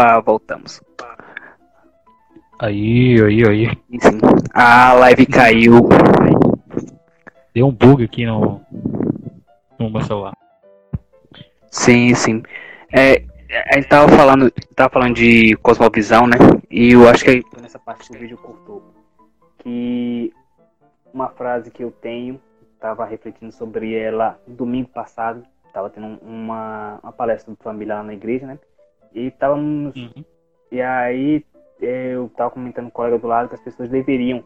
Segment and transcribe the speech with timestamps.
[0.00, 0.80] Opa, voltamos.
[2.58, 3.66] Aí, aí, aí.
[4.00, 4.18] Sim.
[4.54, 5.74] A live caiu.
[7.54, 8.62] Deu um bug aqui no,
[9.78, 10.32] no meu celular.
[11.70, 12.42] Sim, sim.
[12.90, 13.24] É,
[13.70, 16.38] a gente tava falando, tava falando de cosmovisão, né?
[16.70, 18.94] E eu acho que nessa parte do vídeo cortou.
[19.58, 20.32] Que
[21.12, 22.40] uma frase que eu tenho,
[22.80, 28.14] tava refletindo sobre ela domingo passado, tava tendo uma, uma palestra de família lá na
[28.14, 28.58] igreja, né?
[29.14, 29.92] E tava uhum.
[30.70, 31.44] E aí
[31.80, 34.44] eu tava comentando com o colega do lado que as pessoas deveriam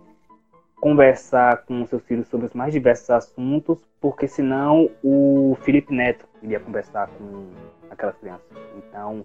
[0.80, 6.60] conversar com seus filhos sobre os mais diversos assuntos, porque senão o Felipe Neto iria
[6.60, 7.48] conversar com
[7.90, 8.46] aquelas crianças.
[8.76, 9.24] Então,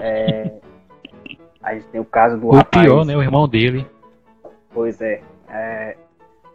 [0.00, 0.60] é,
[1.62, 2.84] a gente tem o caso do o rapaz...
[2.84, 3.16] pior, né?
[3.16, 3.86] O irmão dele.
[4.72, 5.96] Pois é, é.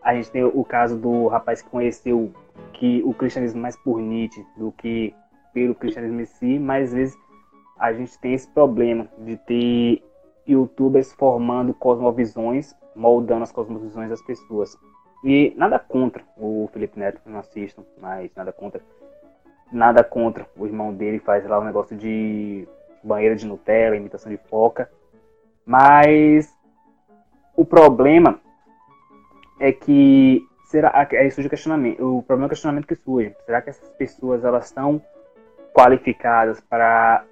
[0.01, 2.31] A gente tem o caso do rapaz que conheceu
[2.73, 5.13] que o cristianismo mais por Nietzsche do que
[5.53, 7.17] pelo cristianismo em si, mas às vezes
[7.77, 10.03] a gente tem esse problema de ter
[10.47, 14.77] youtubers formando cosmovisões, moldando as cosmovisões das pessoas.
[15.23, 18.81] E nada contra o Felipe Neto, não assisto, mas nada contra.
[19.71, 22.67] Nada contra o irmão dele, faz lá um negócio de
[23.03, 24.89] banheira de Nutella, imitação de foca.
[25.65, 26.55] Mas
[27.55, 28.39] o problema
[29.59, 33.35] é que será aí surge o questionamento, o problema é o questionamento que surge.
[33.45, 35.01] Será que essas pessoas elas estão
[35.73, 37.25] qualificadas para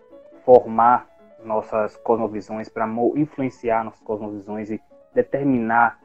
[0.46, 1.08] formar
[1.44, 4.80] nossas cosmovisões, para influenciar nossas cosmovisões e
[5.14, 6.00] determinar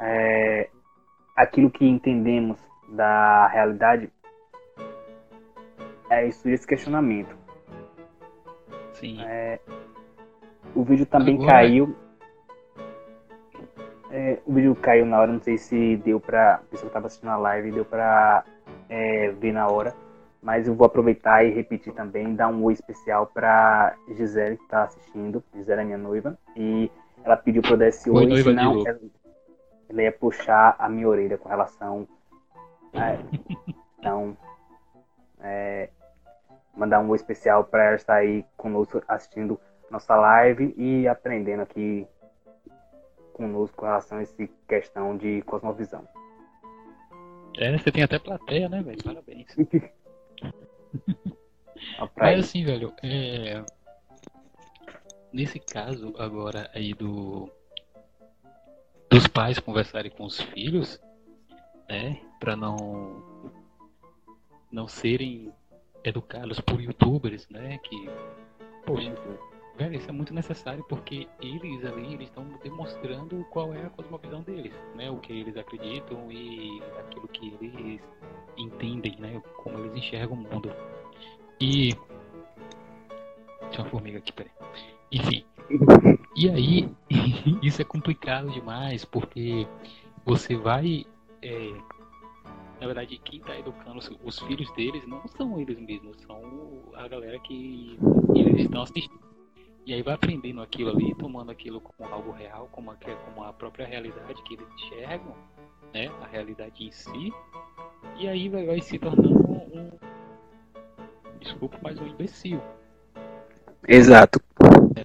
[0.00, 0.68] é,
[1.36, 4.10] aquilo que entendemos da realidade,
[6.10, 7.36] é isso esse questionamento.
[8.92, 9.22] Sim.
[9.24, 9.58] É,
[10.74, 11.50] o vídeo também Agora...
[11.50, 11.96] caiu.
[14.10, 16.54] É, o vídeo caiu na hora, não sei se deu pra.
[16.54, 18.44] A pessoa que estava assistindo a live deu pra
[18.88, 19.94] é, ver na hora.
[20.44, 24.82] Mas eu vou aproveitar e repetir também, dar um oi especial para Gisele, que está
[24.82, 25.42] assistindo.
[25.54, 26.38] Gisele é minha noiva.
[26.54, 26.90] E
[27.24, 29.00] ela pediu para eu dar esse oi, oi senão ela,
[29.88, 32.06] ela, ia puxar a minha orelha com relação.
[32.92, 33.16] A,
[33.98, 34.36] então,
[35.40, 35.88] é,
[36.76, 39.58] mandar um oi especial para ela estar aí conosco assistindo
[39.90, 42.06] nossa live e aprendendo aqui
[43.32, 46.06] conosco com relação a essa questão de cosmovisão.
[47.56, 49.02] É, você tem até plateia, né, velho?
[49.02, 49.46] Parabéns.
[52.16, 53.64] Mas assim, velho, é...
[55.32, 57.50] nesse caso agora aí do
[59.10, 61.00] dos pais conversarem com os filhos,
[61.88, 63.52] né, para não
[64.72, 65.52] não serem
[66.02, 68.08] educados por youtubers, né, que
[68.84, 69.14] poxa,
[69.76, 74.42] velho, isso é muito necessário porque eles ali eles estão demonstrando qual é a cosmovisão
[74.42, 78.00] deles, né, o que eles acreditam e aquilo que eles
[78.56, 79.40] entendem, né?
[79.56, 80.72] Como eles enxergam o mundo.
[81.60, 81.90] E.
[83.70, 84.52] Tinha uma formiga aqui, peraí.
[85.10, 85.44] Enfim.
[86.36, 86.88] E aí,
[87.62, 89.66] isso é complicado demais, porque
[90.24, 91.06] você vai.
[91.42, 91.72] É,
[92.80, 96.42] na verdade, quem está educando os, os, filhos deles não são eles mesmos, são
[96.94, 97.98] a galera que
[98.34, 99.23] eles estão assistindo.
[99.86, 103.52] E aí vai aprendendo aquilo ali, tomando aquilo como algo real, como a, como a
[103.52, 105.36] própria realidade que eles enxergam,
[105.92, 106.08] né?
[106.22, 107.32] A realidade em si.
[108.18, 109.90] E aí vai, vai se tornando um,
[111.44, 112.58] Desculpa, mas um imbecil.
[113.86, 114.40] Exato.
[114.96, 115.04] É,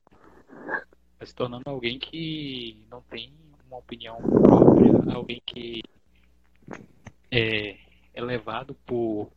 [1.17, 3.33] vai se tornando alguém que não tem
[3.67, 5.83] uma opinião própria, alguém que
[7.29, 7.77] é,
[8.13, 9.29] é levado por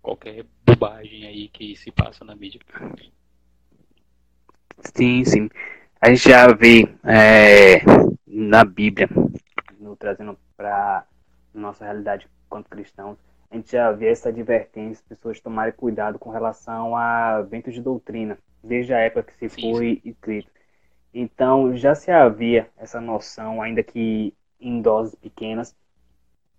[0.00, 2.60] qualquer bobagem aí que se passa na mídia.
[4.94, 5.50] Sim, sim.
[6.00, 7.80] A gente já vê é,
[8.26, 9.08] na Bíblia,
[9.78, 11.04] no, trazendo para
[11.52, 13.18] nossa realidade quanto cristãos,
[13.50, 18.38] a gente já vê essa advertência, pessoas tomarem cuidado com relação a ventos de doutrina,
[18.62, 20.10] desde a época que se sim, foi sim.
[20.10, 20.50] escrito.
[21.12, 25.74] Então, já se havia essa noção, ainda que em doses pequenas,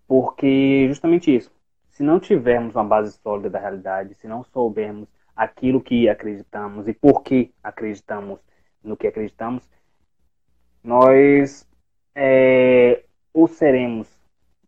[0.08, 1.52] porque justamente isso,
[1.90, 6.94] se não tivermos uma base sólida da realidade, se não soubermos aquilo que acreditamos e
[6.94, 8.40] por que acreditamos
[8.84, 9.64] no que acreditamos,
[10.84, 11.68] nós
[12.16, 14.08] é, ou seremos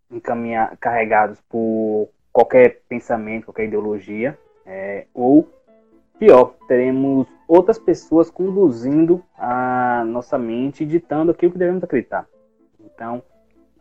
[0.10, 5.50] encaminhar, carregados por qualquer pensamento, qualquer ideologia, é, ou
[6.18, 12.28] pior, teremos outras pessoas conduzindo a nossa mente, ditando aquilo que devemos acreditar.
[12.80, 13.22] Então,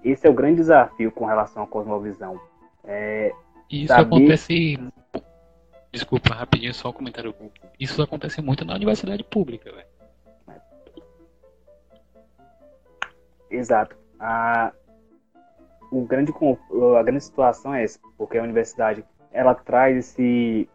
[0.02, 2.40] esse é o grande desafio com relação à cosmovisão.
[2.85, 3.32] É,
[3.70, 4.17] Isso saber...
[4.17, 4.78] acontece.
[5.93, 7.35] Desculpa, rapidinho, só um comentário.
[7.79, 9.87] Isso acontece muito na universidade pública, velho.
[13.50, 13.94] Exato.
[14.19, 14.73] A,
[15.91, 16.33] o grande,
[16.99, 20.69] a grande situação é essa, porque a universidade ela traz esse,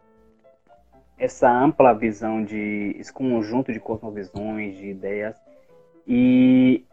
[1.18, 5.36] essa ampla visão de esse conjunto de cosmovisões, de ideias
[6.06, 6.84] e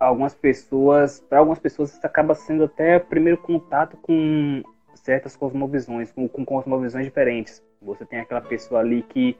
[0.00, 4.62] algumas pessoas, para algumas pessoas isso acaba sendo até o primeiro contato com
[4.96, 7.62] certas cosmovisões, com, com cosmovisões diferentes.
[7.80, 9.36] Você tem aquela pessoa ali que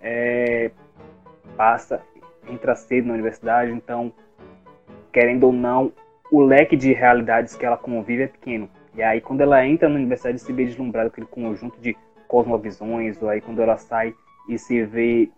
[0.00, 0.70] é,
[1.56, 2.02] passa,
[2.48, 4.12] entra cedo na universidade, então,
[5.12, 5.92] querendo ou não,
[6.30, 8.68] o leque de realidades que ela convive é pequeno.
[8.94, 11.96] E aí, quando ela entra na universidade, se vê deslumbrada com aquele conjunto de
[12.28, 14.14] cosmovisões, ou aí quando ela sai
[14.48, 15.30] e se vê,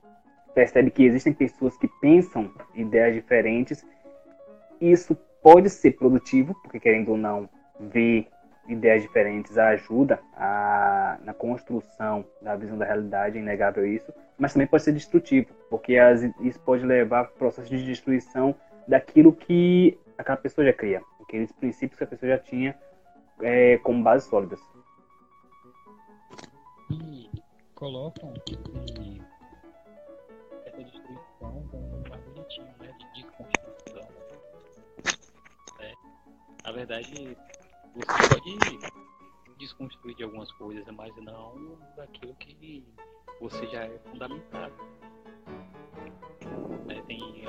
[0.54, 3.86] percebe que existem pessoas que pensam ideias diferentes,
[4.80, 7.48] isso pode ser produtivo, porque querendo ou não,
[7.80, 8.28] ver
[8.68, 14.66] ideias diferentes ajuda a, na construção da visão da realidade, é inegável isso, mas também
[14.66, 18.54] pode ser destrutivo, porque as, isso pode levar a processo de destruição
[18.86, 22.76] daquilo que aquela pessoa já cria, aqueles princípios que a pessoa já tinha
[23.40, 24.60] é, como bases sólidas.
[26.90, 27.30] E
[27.74, 28.32] colocam
[30.66, 34.08] essa destruição como um bonitinho, né, de desconstrução.
[35.80, 35.92] É,
[36.64, 37.36] na verdade,
[37.94, 38.58] você pode
[39.58, 42.84] desconstruir de algumas coisas, mas não daquilo que
[43.40, 44.74] você já é fundamentado.
[46.86, 47.02] Né?
[47.06, 47.44] Tem,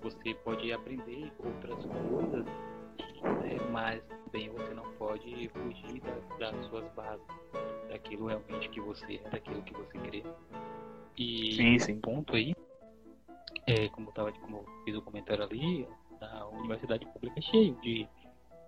[0.00, 3.56] você pode aprender outras coisas, né?
[3.70, 7.26] mas também você não pode fugir da, das suas bases,
[7.88, 10.24] daquilo realmente que você é, daquilo que você crê.
[11.16, 11.92] E sim, sim.
[11.94, 12.54] um ponto aí,
[13.66, 15.88] é, como, tava, como eu fiz o comentário ali,
[16.20, 18.08] a universidade pública é cheio de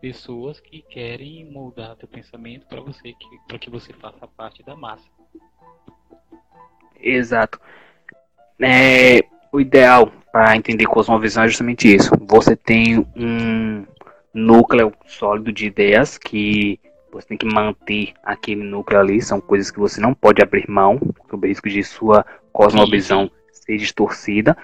[0.01, 4.75] pessoas que querem moldar teu pensamento para você que para que você faça parte da
[4.75, 5.07] massa.
[6.99, 7.61] Exato.
[8.61, 9.21] É,
[9.53, 12.11] o ideal para entender cosmovisão é justamente isso.
[12.21, 13.85] Você tem um
[14.33, 16.79] núcleo sólido de ideias que
[17.13, 19.21] você tem que manter aquele núcleo ali.
[19.21, 23.77] São coisas que você não pode abrir mão, sob o risco de sua cosmovisão ser
[23.77, 24.57] distorcida.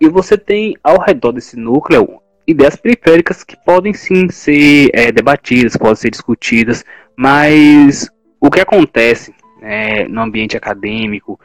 [0.00, 5.76] E você tem ao redor desse núcleo ideias periféricas que podem sim ser é, debatidas,
[5.76, 6.84] podem ser discutidas,
[7.16, 8.08] mas
[8.40, 11.40] o que acontece é, no ambiente acadêmico,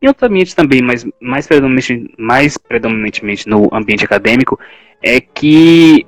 [0.00, 4.58] em outros ambientes também, mas mais predominantemente, mais predominantemente no ambiente acadêmico,
[5.02, 6.06] é que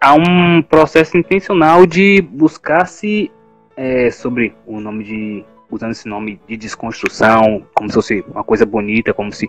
[0.00, 3.30] há um processo intencional de buscar-se
[3.76, 8.64] é, sobre o nome de usando esse nome de desconstrução, como se fosse uma coisa
[8.64, 9.48] bonita, como se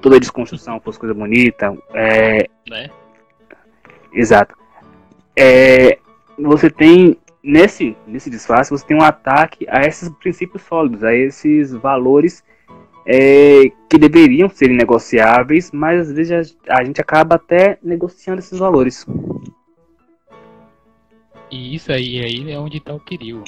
[0.00, 1.76] toda desconstrução fosse coisa bonita.
[1.94, 2.90] É, né?
[4.16, 4.56] Exato.
[5.36, 5.98] É,
[6.38, 11.72] você tem nesse nesse disfarce você tem um ataque a esses princípios sólidos, a esses
[11.72, 12.42] valores
[13.06, 18.58] é, que deveriam ser negociáveis, mas às vezes a, a gente acaba até negociando esses
[18.58, 19.06] valores.
[21.50, 23.44] E isso aí, aí é onde está o perigo.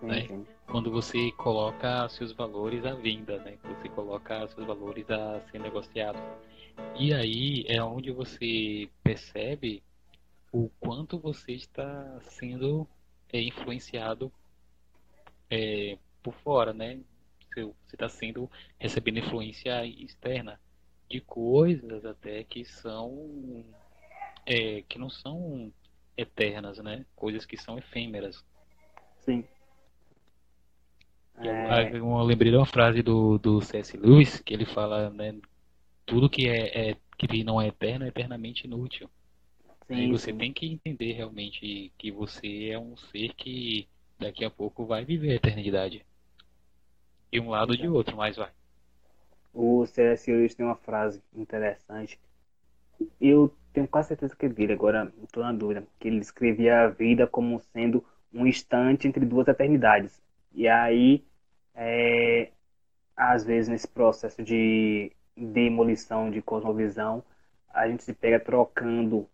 [0.00, 0.26] Né?
[0.66, 3.54] Quando você coloca seus valores à venda, né?
[3.64, 6.22] Você coloca seus valores a ser negociados.
[6.98, 9.82] E aí é onde você percebe
[10.52, 12.86] o quanto você está sendo
[13.32, 14.32] é, influenciado
[15.48, 17.00] é, por fora, né?
[17.54, 20.60] Você está sendo recebendo influência externa
[21.08, 23.64] de coisas até que são
[24.46, 25.72] é, que não são
[26.16, 27.04] eternas, né?
[27.16, 28.44] Coisas que são efêmeras.
[29.20, 29.44] Sim.
[31.38, 31.90] É...
[31.92, 33.96] Eu, eu lembrei de uma frase do, do C.S.
[33.96, 35.34] Lewis que ele fala, né?
[36.10, 39.08] Tudo que é, é, que não é eterno é eternamente inútil.
[39.86, 40.38] Sim, e você sim.
[40.38, 43.88] tem que entender realmente que você é um ser que
[44.18, 46.04] daqui a pouco vai viver a eternidade.
[47.32, 48.50] De um lado ou de outro, mas vai.
[49.54, 50.30] O C.S.
[50.30, 52.18] Lewis tem uma frase interessante.
[53.20, 57.26] Eu tenho quase certeza que ele, agora estou na dúvida, que ele descrevia a vida
[57.26, 60.20] como sendo um instante entre duas eternidades.
[60.52, 61.24] E aí,
[61.74, 62.50] é,
[63.16, 67.22] às vezes, nesse processo de demolição de cosmovisão,
[67.72, 69.28] a gente se pega trocando,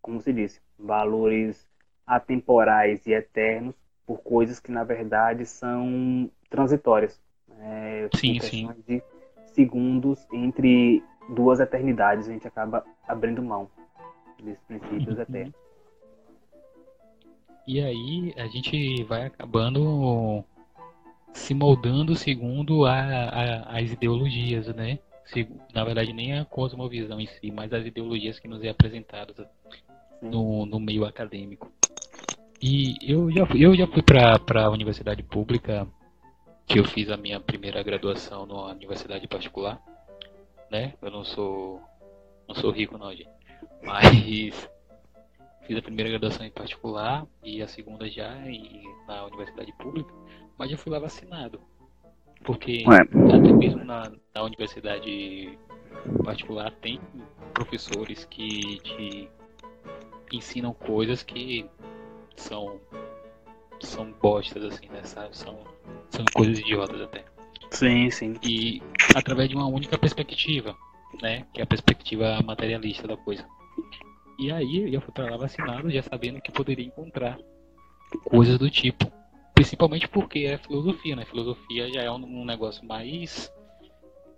[0.00, 1.68] como se disse, valores
[2.06, 3.74] atemporais e eternos
[4.06, 7.20] por coisas que na verdade são transitórias.
[7.60, 8.68] É, sim, sim.
[8.86, 9.02] De
[9.46, 13.70] segundos entre duas eternidades, a gente acaba abrindo mão
[14.42, 15.22] desses princípios uhum.
[15.22, 15.54] eternos.
[17.66, 20.44] E aí a gente vai acabando
[21.32, 24.98] se moldando segundo a, a, as ideologias, né?
[25.74, 29.46] Na verdade, nem a cosmovisão em si, mas as ideologias que nos é apresentadas
[30.20, 31.72] no, no meio acadêmico.
[32.60, 35.86] E eu já, eu já fui para a universidade pública,
[36.66, 39.82] que eu fiz a minha primeira graduação numa universidade particular,
[40.70, 40.94] né?
[41.02, 41.82] Eu não sou
[42.46, 43.28] não sou rico não, gente.
[43.82, 44.06] Mas
[45.66, 50.12] fiz a primeira graduação em particular e a segunda já em, na universidade pública,
[50.56, 51.60] mas já fui lá vacinado.
[52.44, 53.36] Porque é.
[53.36, 55.58] até mesmo na, na universidade
[56.24, 57.00] particular tem
[57.54, 59.28] professores que te
[60.32, 61.66] ensinam coisas que
[62.36, 62.80] são
[63.80, 65.02] são bostas assim, né?
[65.04, 65.58] São,
[66.10, 67.24] são coisas idiotas até.
[67.70, 68.34] Sim, sim.
[68.42, 68.80] E
[69.14, 70.76] através de uma única perspectiva,
[71.20, 71.46] né?
[71.52, 73.44] Que é a perspectiva materialista da coisa.
[74.38, 77.38] E aí eu fui para lá vacinado, já sabendo que poderia encontrar
[78.24, 79.10] coisas do tipo.
[79.54, 81.24] Principalmente porque é filosofia, né?
[81.24, 83.52] Filosofia já é um, um negócio mais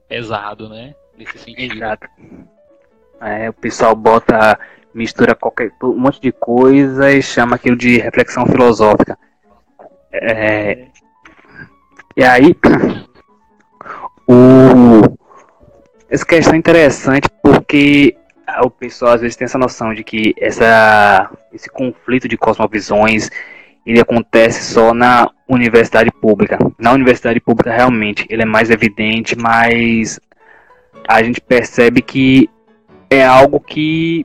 [0.08, 0.94] pesado, né?
[1.16, 1.74] Nesse sentido.
[1.74, 2.06] Exato.
[3.20, 4.58] É, o pessoal bota,
[4.92, 9.18] mistura qualquer um monte de coisa e chama aquilo de reflexão filosófica.
[10.12, 10.86] É,
[12.16, 12.56] e aí,
[14.28, 15.16] o,
[16.08, 18.16] essa questão é interessante porque
[18.62, 23.30] o pessoal às vezes tem essa noção de que essa, esse conflito de cosmovisões
[23.84, 26.58] ele acontece só na universidade pública.
[26.78, 30.18] Na universidade pública realmente ele é mais evidente, mas
[31.06, 32.48] a gente percebe que
[33.10, 34.24] é algo que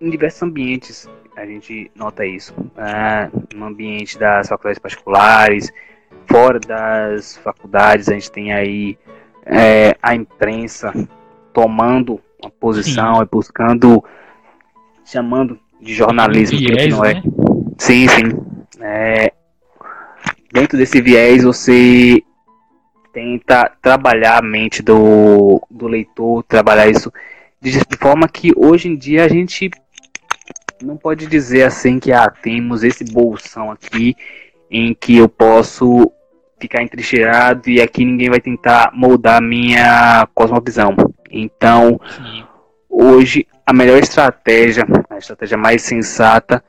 [0.00, 2.54] em diversos ambientes a gente nota isso.
[2.76, 5.72] É, no ambiente das faculdades particulares,
[6.26, 8.96] fora das faculdades, a gente tem aí
[9.44, 10.92] é, a imprensa
[11.52, 14.02] tomando uma posição e buscando,
[15.04, 17.14] chamando de jornalismo, viés, que não é.
[17.14, 17.22] Né?
[17.78, 18.53] Sim, sim.
[18.80, 19.32] É,
[20.52, 22.22] dentro desse viés, você
[23.12, 27.12] tenta trabalhar a mente do, do leitor, trabalhar isso
[27.60, 29.70] de forma que hoje em dia a gente
[30.82, 34.14] não pode dizer assim que ah, temos esse bolsão aqui
[34.70, 36.12] em que eu posso
[36.60, 40.94] ficar entrincheirado e aqui ninguém vai tentar moldar minha cosmovisão.
[41.30, 42.44] Então, Sim.
[42.90, 46.62] hoje a melhor estratégia, a estratégia mais sensata,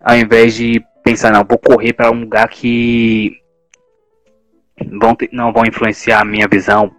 [0.00, 3.40] ao invés de pensar, não, vou correr para um lugar que
[4.98, 6.90] vão ter, não vão influenciar a minha visão.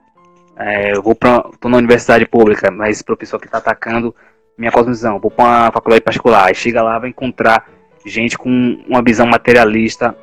[0.57, 4.13] É, eu vou para na universidade pública, mas esse professor que está atacando
[4.57, 7.67] minha cosmovisão, vou para uma faculdade particular, aí chega lá vai encontrar
[8.05, 8.49] gente com
[8.87, 10.15] uma visão materialista.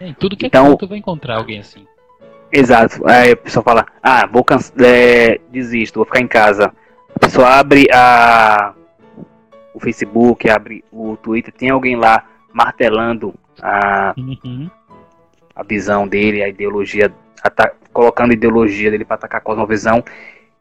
[0.00, 1.86] É, tudo que é então, é canto vai encontrar alguém assim.
[2.52, 3.06] Exato.
[3.06, 6.72] Aí a pessoa fala, ah, vou canse é, desisto, vou ficar em casa.
[7.14, 8.74] A pessoa abre a
[9.72, 14.70] o Facebook, abre o Twitter, tem alguém lá martelando a, uhum
[15.60, 17.12] a visão dele, a ideologia,
[17.92, 20.02] colocando a ideologia dele para atacar a cosmovisão.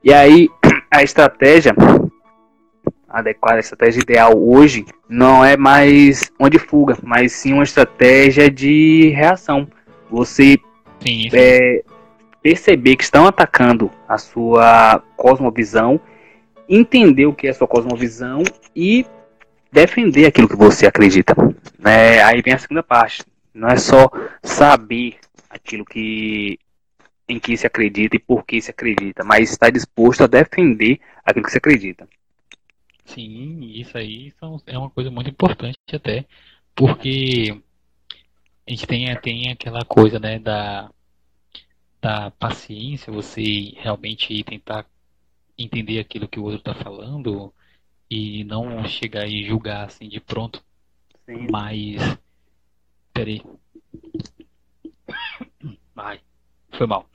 [0.03, 0.49] E aí
[0.91, 1.73] a estratégia
[3.07, 8.51] adequada, a estratégia ideal hoje não é mais uma de fuga, mas sim uma estratégia
[8.51, 9.67] de reação.
[10.09, 10.59] Você
[10.99, 11.29] sim, sim.
[11.33, 11.81] É,
[12.41, 15.99] perceber que estão atacando a sua cosmovisão,
[16.67, 18.43] entender o que é a sua cosmovisão
[18.75, 19.05] e
[19.71, 21.35] defender aquilo que você acredita.
[21.85, 23.23] É, aí vem a segunda parte.
[23.53, 24.09] Não é só
[24.43, 25.17] saber
[25.49, 26.59] aquilo que
[27.27, 31.45] em que se acredita e por que se acredita, mas estar disposto a defender aquilo
[31.45, 32.09] que se acredita.
[33.05, 34.33] Sim, isso aí
[34.65, 36.25] é uma coisa muito importante até,
[36.75, 37.55] porque
[38.67, 40.89] a gente tem, tem aquela coisa né, da,
[42.01, 44.85] da paciência, você realmente tentar
[45.57, 47.53] entender aquilo que o outro está falando
[48.09, 50.63] e não chegar e julgar assim de pronto.
[51.25, 51.47] Sim.
[51.51, 52.19] Mas
[53.19, 53.41] Peraí.
[55.93, 56.21] Ai,
[56.71, 57.05] foi mal.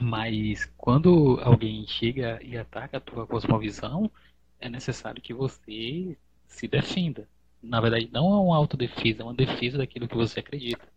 [0.00, 4.10] Mas quando alguém chega e ataca a tua cosmovisão,
[4.58, 6.16] é necessário que você
[6.46, 7.28] se defenda.
[7.62, 10.88] Na verdade, não é uma autodefesa, é uma defesa daquilo que você acredita.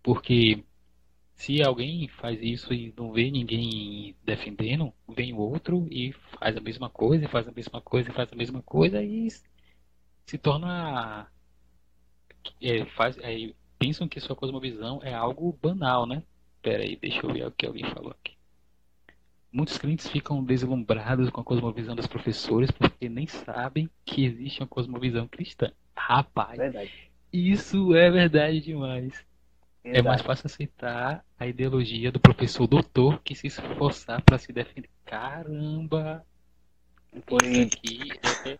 [0.00, 0.62] Porque
[1.36, 6.60] se alguém faz isso e não vê ninguém defendendo, vem o outro e faz a
[6.60, 9.28] mesma coisa, faz a mesma coisa, faz a mesma coisa e
[10.24, 11.28] se torna
[12.60, 16.22] é, faz, é, pensam que sua cosmovisão é algo banal, né?
[16.62, 18.34] Pera aí, deixa eu ver o que alguém falou aqui.
[19.52, 24.66] Muitos crentes ficam deslumbrados com a cosmovisão dos professores porque nem sabem que existe uma
[24.66, 25.70] cosmovisão cristã.
[25.94, 27.10] Rapaz, verdade.
[27.30, 29.25] isso é verdade demais.
[29.86, 34.90] É mais fácil aceitar a ideologia do professor doutor que se esforçar para se defender.
[35.04, 36.24] Caramba!
[37.26, 37.38] Foi...
[37.46, 38.12] Isso aqui
[38.44, 38.58] é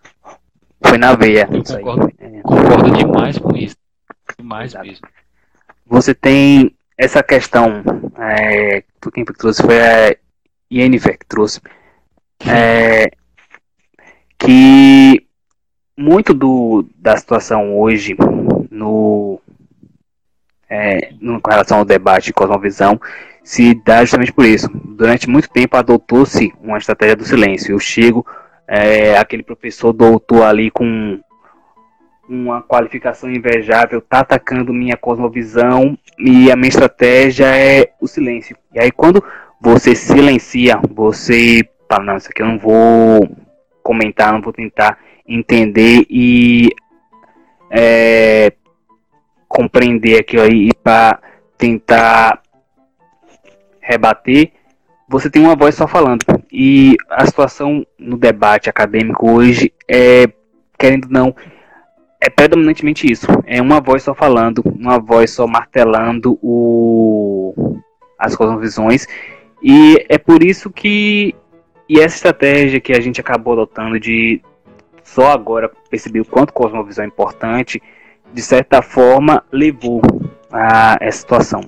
[0.88, 1.48] foi na veia.
[1.50, 2.40] Eu concordo, é.
[2.42, 3.76] concordo demais com isso.
[4.38, 4.86] Demais Exato.
[4.86, 5.08] mesmo.
[5.86, 7.82] Você tem essa questão
[8.18, 10.16] é, quem trouxe foi a
[10.72, 11.60] Yennefer que trouxe.
[12.46, 13.06] É,
[14.38, 15.26] que
[15.96, 18.14] muito do, da situação hoje
[18.70, 19.35] no,
[20.68, 21.10] é,
[21.42, 23.00] com relação ao debate de cosmovisão
[23.42, 24.68] se dá justamente por isso.
[24.74, 27.72] Durante muito tempo adotou-se uma estratégia do silêncio.
[27.72, 28.26] Eu chego
[28.66, 31.20] é, aquele professor doutor ali com
[32.28, 38.56] uma qualificação invejável, tá atacando minha cosmovisão e a minha estratégia é o silêncio.
[38.74, 39.22] E aí quando
[39.60, 43.28] você silencia, você fala, não, isso aqui eu não vou
[43.80, 46.68] comentar, não vou tentar entender e
[47.70, 48.52] é,
[49.48, 51.20] compreender aquilo aí para
[51.56, 52.40] tentar
[53.80, 54.52] rebater,
[55.08, 56.24] você tem uma voz só falando.
[56.52, 60.26] E a situação no debate acadêmico hoje é,
[60.78, 61.34] querendo não,
[62.20, 63.26] é predominantemente isso.
[63.46, 67.78] É uma voz só falando, uma voz só martelando o,
[68.18, 69.06] as cosmovisões.
[69.62, 71.34] E é por isso que
[71.88, 74.42] e essa estratégia que a gente acabou adotando de
[75.04, 77.80] só agora perceber o quanto cosmovisão é importante,
[78.32, 80.00] de certa forma levou
[80.52, 81.60] a essa situação.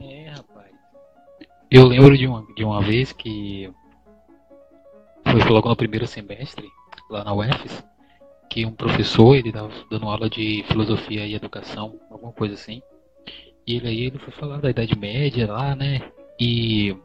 [0.00, 0.72] É, rapaz.
[1.70, 3.72] Eu lembro de uma, de uma vez que
[5.24, 6.68] foi logo no primeiro semestre,
[7.10, 7.84] lá na UFES,
[8.48, 12.80] que um professor, ele estava dando aula de filosofia e educação, alguma coisa assim.
[13.66, 16.00] E ele aí ele foi falar da Idade Média lá, né?
[16.40, 16.96] E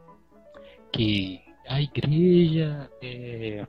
[0.92, 3.66] que a igreja é,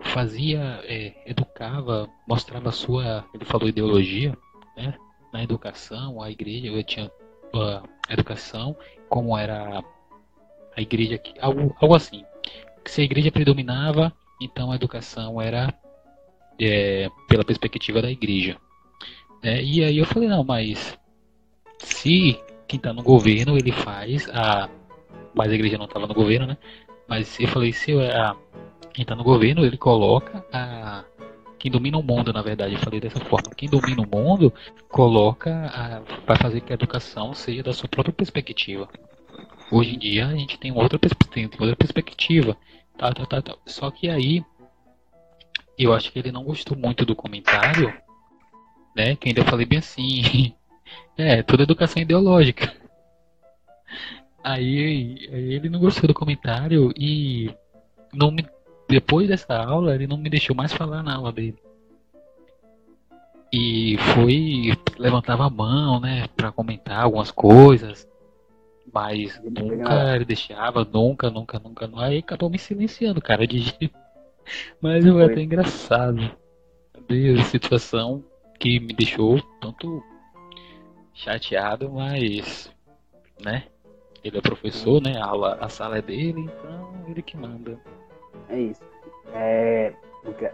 [0.00, 4.36] fazia, é, educava, mostrava a sua, ele falou ideologia,
[4.76, 4.94] né?
[5.32, 7.10] Na educação, a igreja tinha
[7.54, 8.76] a educação,
[9.08, 9.82] como era
[10.76, 12.24] a igreja, algo, algo assim.
[12.84, 15.74] Se a igreja predominava, então a educação era
[16.60, 18.56] é, pela perspectiva da igreja.
[19.42, 20.98] É, e aí eu falei, não, mas
[21.78, 24.68] se quem está no governo ele faz a.
[25.34, 26.56] Mas a igreja não estava no governo, né?
[27.06, 28.36] Mas eu falei, se a,
[29.02, 31.04] está no governo, ele coloca a.
[31.58, 33.52] Quem domina o mundo, na verdade, eu falei dessa forma.
[33.56, 34.52] Quem domina o mundo
[34.88, 38.88] coloca a, vai fazer que a educação seja da sua própria perspectiva.
[39.70, 40.98] Hoje em dia a gente tem outra,
[41.30, 42.56] tem outra perspectiva.
[42.96, 43.56] Tá, tá, tá, tá.
[43.66, 44.44] Só que aí
[45.78, 47.92] eu acho que ele não gostou muito do comentário,
[48.96, 49.16] né?
[49.16, 50.54] Que ainda falei bem assim.
[51.16, 52.72] é, toda educação ideológica.
[54.42, 57.52] Aí, aí ele não gostou do comentário e
[58.12, 58.46] não me,
[58.88, 61.58] depois dessa aula ele não me deixou mais falar na aula dele.
[63.52, 68.06] E foi levantava a mão, né, para comentar algumas coisas,
[68.92, 71.90] mas nunca ele deixava, nunca, nunca, nunca.
[71.96, 73.90] Aí acabou me silenciando, cara, de
[74.80, 76.30] Mas foi até engraçado.
[77.40, 78.24] A situação
[78.58, 80.02] que me deixou tanto
[81.14, 82.70] chateado, mas,
[83.42, 83.64] né?
[84.22, 85.16] Ele é professor, né?
[85.16, 87.78] A, aula, a sala é dele, então ele que manda.
[88.48, 88.82] É isso.
[89.32, 89.92] É,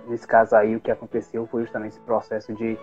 [0.09, 2.79] nesse caso aí, o que aconteceu foi justamente esse processo de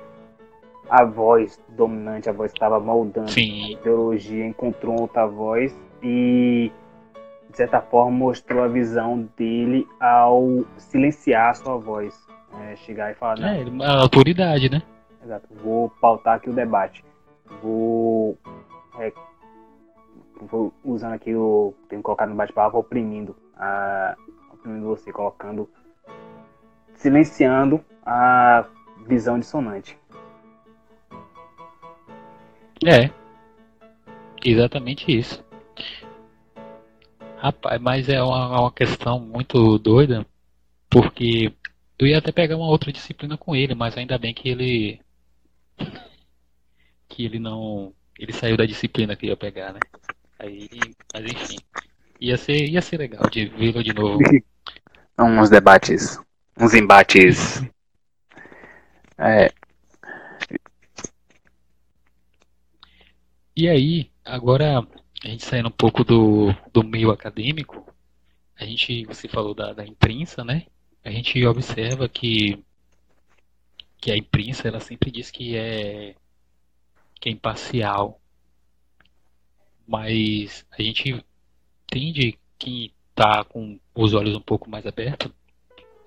[0.90, 3.66] a voz dominante, a voz estava moldando Sim.
[3.66, 5.74] a ideologia, encontrou outra voz
[6.04, 6.72] e,
[7.50, 12.14] de certa forma, mostrou a visão dele ao silenciar a sua voz.
[12.64, 13.40] É, chegar e falar.
[13.40, 14.82] É, a autoridade, né?
[15.24, 15.48] Exato.
[15.64, 17.04] Vou pautar aqui o debate.
[17.62, 18.38] Vou.
[19.00, 19.14] É,
[20.42, 21.74] vou usando aqui o.
[21.88, 23.36] Tenho colocado no bate-papo, oprimindo.
[23.56, 24.18] A,
[24.62, 25.70] oprimindo você, colocando.
[26.96, 28.68] Silenciando a
[29.08, 29.98] visão dissonante.
[32.86, 33.10] É.
[34.44, 35.44] Exatamente isso.
[37.38, 40.26] Rapaz, mas é uma, uma questão muito doida,
[40.88, 41.52] porque
[41.98, 45.02] eu ia até pegar uma outra disciplina com ele, mas ainda bem que ele.
[47.10, 47.94] que ele não.
[48.18, 49.80] Ele saiu da disciplina que ia pegar, né?
[50.38, 50.70] Aí,
[51.14, 51.58] mas enfim.
[52.20, 54.20] Ia ser, ia ser legal de vê-lo de novo.
[55.18, 56.20] Uns debates.
[56.58, 57.64] Uns embates.
[59.18, 59.52] É,
[63.56, 64.80] E aí, agora
[65.24, 67.86] a gente saindo um pouco do, do meio acadêmico,
[68.56, 70.66] a gente, você falou da, da imprensa, né?
[71.04, 72.64] A gente observa que,
[74.00, 76.16] que a imprensa ela sempre diz que é,
[77.20, 78.20] que é imparcial,
[79.86, 81.24] mas a gente
[81.88, 85.32] tende que está com os olhos um pouco mais abertos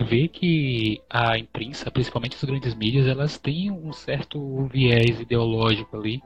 [0.00, 6.22] vê que a imprensa, principalmente as grandes mídias, elas têm um certo viés ideológico ali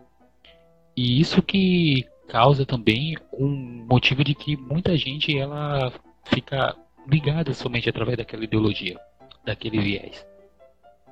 [0.97, 5.93] e isso que causa também um motivo de que muita gente ela
[6.25, 8.99] fica ligada somente através daquela ideologia,
[9.45, 10.27] daquele viés,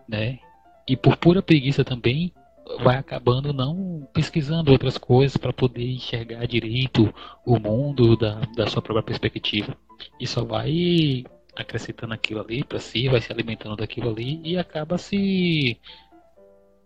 [0.08, 0.38] né?
[0.86, 2.32] E por pura preguiça também
[2.82, 7.12] vai acabando não pesquisando outras coisas para poder enxergar direito
[7.44, 9.76] o mundo da, da sua própria perspectiva.
[10.20, 11.24] E só vai
[11.56, 15.80] acrescentando aquilo ali para si, vai se alimentando daquilo ali e acaba se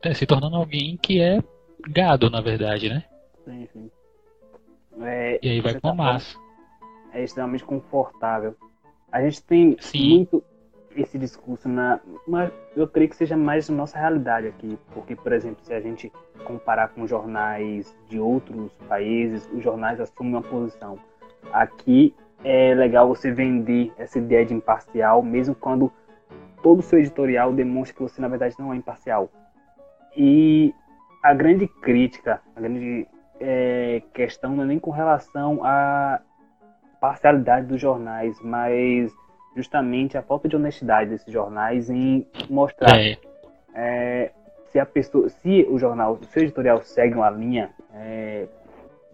[0.02, 1.42] é, se tornando alguém que é
[1.88, 3.04] gado, na verdade, né?
[3.44, 3.90] Sim, sim.
[5.02, 6.38] É, e aí vai com a massa.
[7.12, 8.54] É extremamente confortável.
[9.10, 10.08] A gente tem sim.
[10.10, 10.44] muito.
[10.96, 12.00] Esse discurso na.
[12.26, 14.78] Mas eu creio que seja mais nossa realidade aqui.
[14.92, 16.12] Porque, por exemplo, se a gente
[16.44, 20.98] comparar com jornais de outros países, os jornais assumem uma posição.
[21.52, 25.92] Aqui é legal você vender essa ideia de imparcial, mesmo quando
[26.62, 29.30] todo o seu editorial demonstra que você, na verdade, não é imparcial.
[30.16, 30.74] E
[31.22, 33.06] a grande crítica, a grande
[33.38, 36.20] é, questão não é nem com relação à
[37.00, 39.12] parcialidade dos jornais, mas
[39.54, 43.18] justamente a falta de honestidade desses jornais em mostrar é.
[43.74, 44.32] É,
[44.70, 48.46] se a pessoa, se o jornal, o seu editorial segue uma linha, é,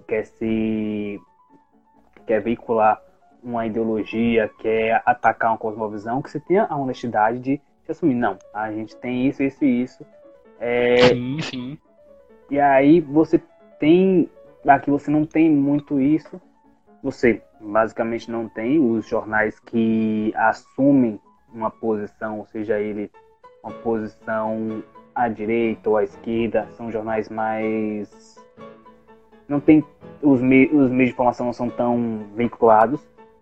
[0.07, 1.20] quer se
[2.27, 3.01] quer veicular
[3.42, 8.37] uma ideologia, quer atacar uma cosmovisão, que você tenha a honestidade de, de assumir, não,
[8.53, 10.05] a gente tem isso, isso e isso.
[10.59, 11.79] É, sim, sim.
[12.51, 13.40] E aí você
[13.79, 14.29] tem,
[14.66, 16.40] aqui você não tem muito isso,
[17.03, 21.20] você basicamente não tem os jornais que assumem
[21.52, 23.10] uma posição, seja ele
[23.62, 24.82] uma posição
[25.14, 28.36] à direita ou à esquerda, são jornais mais
[29.48, 29.84] não tem
[30.22, 33.00] os, os meios de informação não são tão vinculados,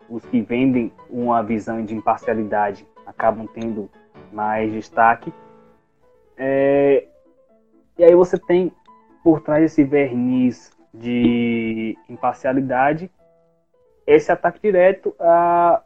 [0.09, 3.91] os que vendem uma visão de imparcialidade acabam tendo
[4.33, 5.33] mais destaque.
[6.37, 7.07] É...
[7.97, 8.73] E aí você tem
[9.23, 13.11] por trás desse verniz de imparcialidade
[14.07, 15.83] esse ataque direto a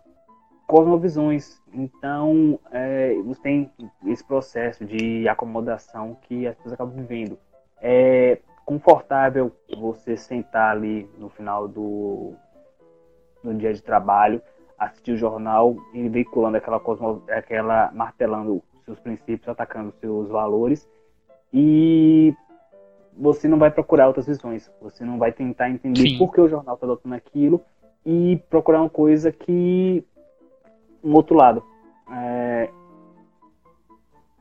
[0.66, 1.61] cosmovisões.
[1.72, 3.72] Então, é, você tem
[4.07, 7.38] esse processo de acomodação que as pessoas acabam vivendo.
[7.81, 12.35] É confortável você sentar ali no final do,
[13.42, 14.42] do dia de trabalho,
[14.78, 20.87] assistir o jornal e veiculando aquela, cosmo, aquela martelando seus princípios, atacando seus valores
[21.52, 22.35] e
[23.16, 24.70] você não vai procurar outras visões.
[24.81, 26.18] Você não vai tentar entender Sim.
[26.18, 27.61] por que o jornal está adotando aquilo
[28.11, 30.03] e procurar uma coisa que
[31.05, 31.62] um outro lado.
[32.11, 32.71] É,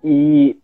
[0.02, 0.58] e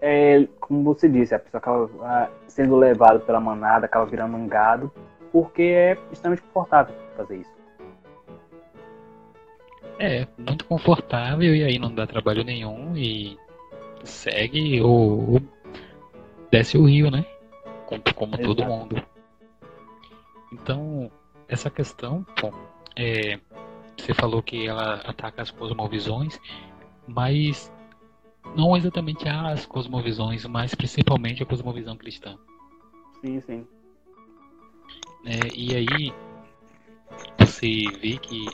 [0.00, 4.48] é, como você disse, a pessoa acaba ah, sendo levada pela manada, acaba virando um
[4.48, 4.92] gado,
[5.30, 7.60] porque é extremamente confortável fazer isso.
[10.00, 13.38] É, muito confortável e aí não dá trabalho nenhum e
[14.02, 15.42] segue ou, ou
[16.50, 17.24] desce o rio, né?
[17.86, 19.00] Como, como todo mundo.
[20.52, 21.12] Então,
[21.50, 22.52] essa questão, bom,
[22.96, 23.38] é,
[23.96, 26.40] você falou que ela ataca as cosmovisões,
[27.06, 27.72] mas
[28.56, 32.38] não exatamente as cosmovisões, mas principalmente a cosmovisão cristã.
[33.20, 33.66] Sim, sim.
[35.26, 36.14] É, e aí
[37.38, 38.46] você vê que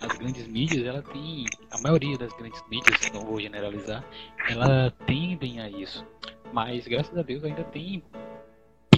[0.00, 4.04] as grandes mídias, ela tem, a maioria das grandes mídias, não vou generalizar,
[4.48, 6.06] ela tendem a isso.
[6.52, 8.04] Mas graças a Deus ainda tem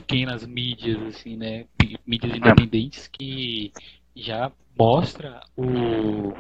[0.07, 1.65] pequenas mídias, assim, né?
[2.07, 2.37] Mídias é.
[2.37, 3.73] independentes que
[4.15, 6.33] já mostra o,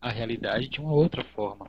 [0.00, 1.66] a realidade de uma outra forma.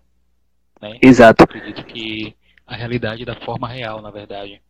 [0.82, 0.99] Né?
[1.02, 1.43] Exato.
[1.43, 2.36] Eu acredito que
[2.67, 4.62] a realidade da forma real, na verdade.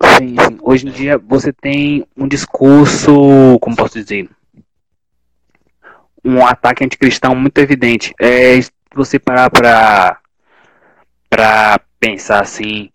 [0.00, 0.58] Sim, sim.
[0.62, 4.30] Hoje em dia você tem um discurso, como posso dizer,
[6.24, 8.14] um ataque anticristão muito evidente.
[8.20, 10.20] É, se você parar para
[11.28, 12.90] para pensar assim,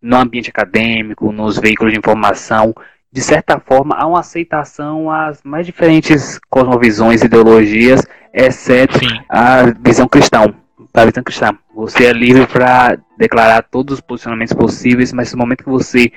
[0.00, 2.74] no ambiente acadêmico, nos veículos de informação,
[3.10, 9.20] de certa forma, há uma aceitação às mais diferentes cosmovisões e ideologias, exceto Sim.
[9.28, 10.54] a visão cristã.
[10.92, 11.56] A visão cristã.
[11.74, 16.12] Você é livre para declarar todos os posicionamentos possíveis, mas no momento que você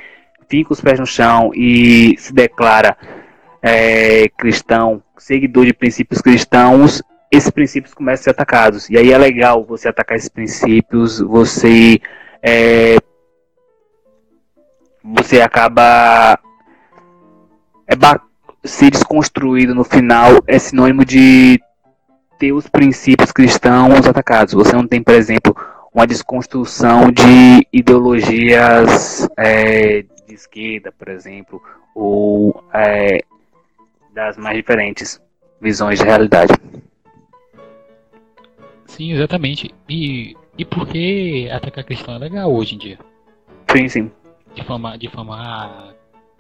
[0.50, 2.98] fica os pés no chão e se declara
[3.62, 8.89] é, cristão, seguidor de princípios cristãos, esses princípios começam a ser atacados.
[8.89, 12.02] E aí é legal você atacar esses princípios, você
[12.44, 12.98] é,
[15.03, 16.39] você acaba
[17.87, 17.95] é
[18.63, 21.59] ser desconstruído no final é sinônimo de
[22.37, 24.53] ter os princípios cristãos atacados.
[24.53, 25.55] Você não tem, por exemplo,
[25.93, 31.61] uma desconstrução de ideologias é, de esquerda, por exemplo,
[31.93, 33.23] ou é,
[34.13, 35.21] das mais diferentes
[35.59, 36.53] visões de realidade.
[38.85, 39.73] Sim, exatamente.
[39.87, 42.99] E, e por que atacar cristão é legal hoje em dia?
[43.69, 44.11] Sim, sim
[44.55, 45.95] difamar, difamar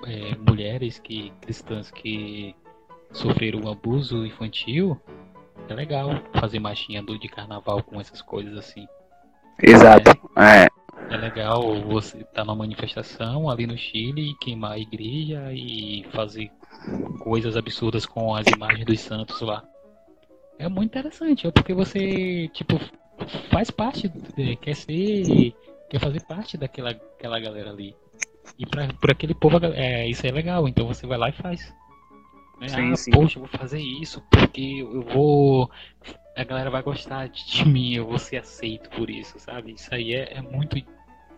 [0.05, 2.55] é, mulheres que cristãs que
[3.11, 4.99] sofreram abuso infantil,
[5.69, 8.87] é legal fazer marchinha do de carnaval com essas coisas assim.
[9.61, 10.11] Exato.
[10.37, 11.13] É, é.
[11.13, 16.05] é legal você estar tá numa manifestação ali no Chile e queimar a igreja e
[16.11, 16.51] fazer
[17.19, 19.63] coisas absurdas com as imagens dos santos lá.
[20.57, 22.79] É muito interessante, é porque você, tipo,
[23.49, 24.09] faz parte,
[24.61, 25.53] quer ser,
[25.89, 27.95] quer fazer parte daquela aquela galera ali.
[28.57, 31.73] E pra, por aquele povo, é, isso é legal, então você vai lá e faz.
[32.59, 32.67] Né?
[32.67, 33.11] Sim, ah, sim.
[33.11, 35.71] poxa, eu vou fazer isso porque eu vou
[36.35, 39.73] a galera vai gostar de mim, eu vou ser aceito por isso, sabe?
[39.73, 40.81] Isso aí é, é muito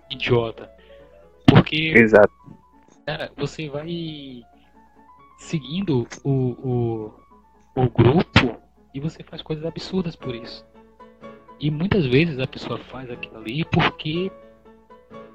[0.09, 0.69] idiota.
[1.47, 1.93] Porque.
[1.95, 2.31] Exato.
[3.05, 4.43] Cara, você vai
[5.37, 7.13] seguindo o, o,
[7.75, 8.57] o grupo
[8.93, 10.65] e você faz coisas absurdas por isso.
[11.59, 14.31] E muitas vezes a pessoa faz aquilo ali porque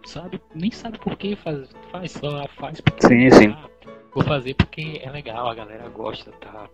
[0.09, 3.49] sabe, nem sabe por que faz, faz só faz porque sim, sim.
[3.49, 3.68] Ah,
[4.14, 6.68] vou fazer porque é legal, a galera gosta, tá?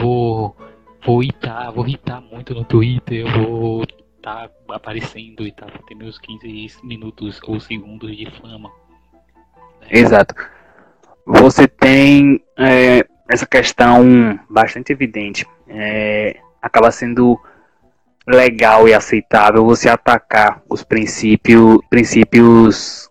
[0.00, 0.56] Vou
[1.04, 3.86] vou irritar, vou irritar muito no Twitter, vou
[4.22, 8.70] tá aparecendo e tá, ter meus 15 minutos ou segundos de fama.
[9.80, 9.88] Né?
[9.90, 10.34] Exato.
[11.24, 15.46] Você tem é, essa questão bastante evidente.
[15.68, 17.38] É, acaba sendo
[18.28, 23.08] legal e aceitável você atacar os princípios, princípios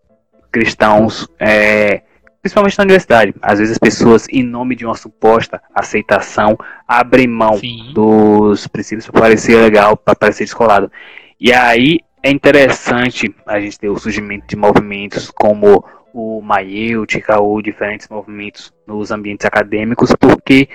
[0.52, 2.04] cristãos, é,
[2.42, 3.34] principalmente na universidade.
[3.42, 7.92] Às vezes as pessoas, em nome de uma suposta aceitação, abrem mão Sim.
[7.94, 10.92] dos princípios para parecer legal, para parecer descolado.
[11.40, 17.62] E aí é interessante a gente ter o surgimento de movimentos como o Maiêutica ou
[17.62, 20.70] diferentes movimentos nos ambientes acadêmicos, porque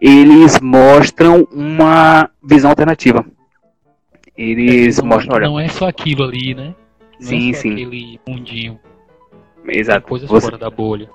[0.00, 3.24] eles mostram uma visão alternativa
[4.40, 5.36] eles não, mostram.
[5.36, 6.74] Olha, não é só aquilo ali, né?
[7.20, 7.72] Não sim, é sim.
[7.72, 8.80] Aquele mundinho.
[9.66, 10.00] Exato.
[10.00, 11.08] Tem coisas você, fora da bolha.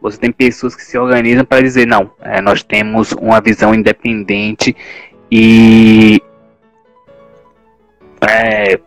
[0.00, 4.74] Você tem pessoas que se organizam para dizer não, é, nós temos uma visão independente
[5.30, 6.22] e
[8.26, 8.80] é,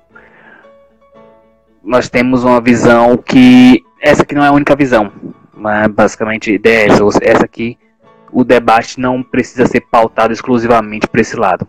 [1.83, 5.11] nós temos uma visão que essa aqui não é a única visão,
[5.53, 7.77] mas basicamente a ideia é essa, essa aqui
[8.31, 11.67] o debate não precisa ser pautado exclusivamente para esse lado.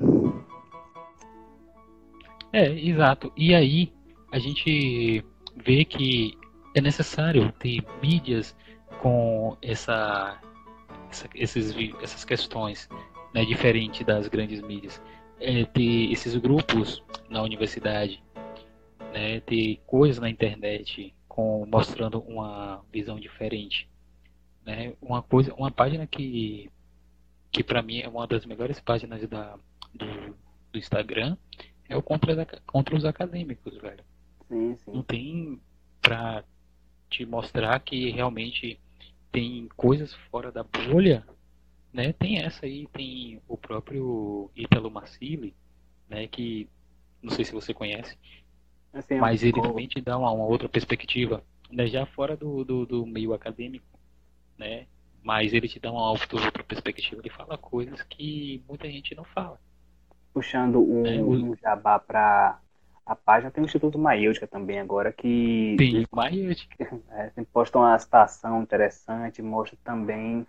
[2.55, 3.33] É, exato.
[3.37, 3.93] E aí
[4.31, 5.25] a gente
[5.57, 6.39] vê que
[6.73, 8.57] é necessário ter mídias
[9.03, 10.41] com essa,
[11.11, 12.89] essa esses, essas questões,
[13.35, 15.03] né, diferente das grandes mídias.
[15.41, 18.23] É, ter esses grupos na universidade,
[19.13, 23.89] né, ter coisas na internet com mostrando uma visão diferente,
[24.65, 24.95] né?
[25.03, 26.71] Uma coisa, uma página que
[27.51, 29.59] que para mim é uma das melhores páginas da
[29.93, 30.37] do,
[30.73, 31.37] do Instagram
[31.89, 34.05] é o contra, contra os acadêmicos, velho.
[34.49, 34.93] Sim, sim.
[34.93, 35.61] Não tem
[36.01, 36.45] pra
[37.11, 38.81] te mostrar que realmente
[39.31, 41.27] tem coisas fora da bolha,
[41.93, 42.13] né?
[42.13, 45.55] Tem essa aí, tem o próprio Ítalo Massili,
[46.09, 46.27] né?
[46.27, 46.69] Que
[47.23, 48.19] não sei se você conhece,
[48.93, 51.87] assim, mas ele também te dá uma, uma, outra perspectiva, né?
[51.87, 53.99] Já fora do, do, do, meio acadêmico,
[54.59, 54.87] né?
[55.23, 59.59] Mas ele te dá uma outra perspectiva, ele fala coisas que muita gente não fala
[60.35, 62.59] puxando um, é, um jabá para
[63.07, 65.77] a página, tem o Instituto Maêutica também agora que.
[65.79, 66.75] Tem, Maêutica.
[67.11, 70.45] É, posta uma citação interessante, mostra também.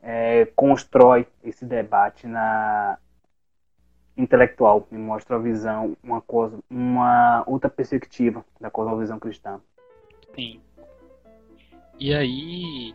[0.00, 2.98] É, constrói esse debate na
[4.16, 9.60] intelectual e mostra a visão, uma coisa, uma outra perspectiva da cosmovisão cristã.
[10.34, 10.60] Sim.
[11.98, 12.94] E aí,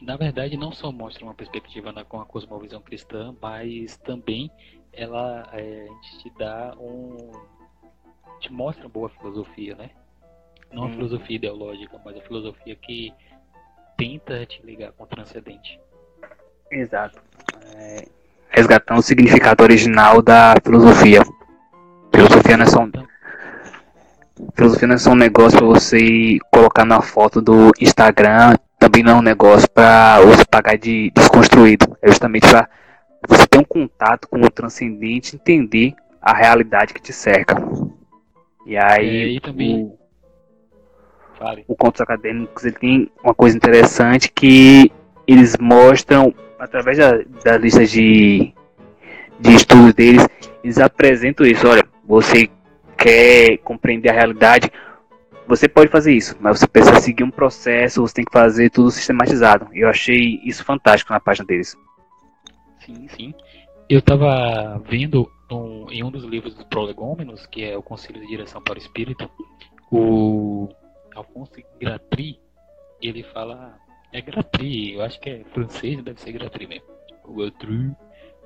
[0.00, 4.50] na verdade, não só mostra uma perspectiva na, com a cosmovisão cristã, mas também
[4.92, 5.86] ela é,
[6.20, 7.32] te dá um.
[8.40, 9.90] te mostra boa filosofia, né?
[10.72, 13.12] Não a filosofia ideológica, mas a filosofia que
[13.96, 15.80] tenta te ligar com o transcendente.
[16.70, 17.20] Exato.
[17.74, 18.06] É,
[18.50, 21.22] resgatando o significado original da filosofia.
[22.14, 22.90] Filosofia não é só um,
[24.54, 29.12] filosofia não é só um negócio para você colocar na foto do Instagram também não
[29.12, 31.96] é um negócio para você pagar de desconstruído.
[32.00, 32.68] É justamente para
[33.26, 37.56] você ter um contato com o transcendente, entender a realidade que te cerca.
[38.66, 39.84] E aí, é, também...
[41.66, 44.92] o, o Contos Acadêmicos ele tem uma coisa interessante que
[45.26, 48.52] eles mostram, através da, da lista de,
[49.40, 50.26] de estudos deles,
[50.62, 51.66] eles apresentam isso.
[51.66, 52.48] Olha, você
[52.96, 54.70] quer compreender a realidade,
[55.48, 58.90] você pode fazer isso, mas você precisa seguir um processo, você tem que fazer tudo
[58.90, 59.68] sistematizado.
[59.72, 61.74] Eu achei isso fantástico na página deles.
[62.84, 63.34] Sim, sim.
[63.88, 68.26] Eu estava vendo um, em um dos livros dos Prolegômenos, que é o Conselho de
[68.26, 69.30] Direção para o Espírito,
[69.90, 70.68] o
[71.14, 72.38] Alfonso Gratry,
[73.00, 73.78] ele fala.
[74.12, 76.86] É Gratry, eu acho que é francês, deve ser Gratry mesmo.
[77.26, 77.96] Gratry.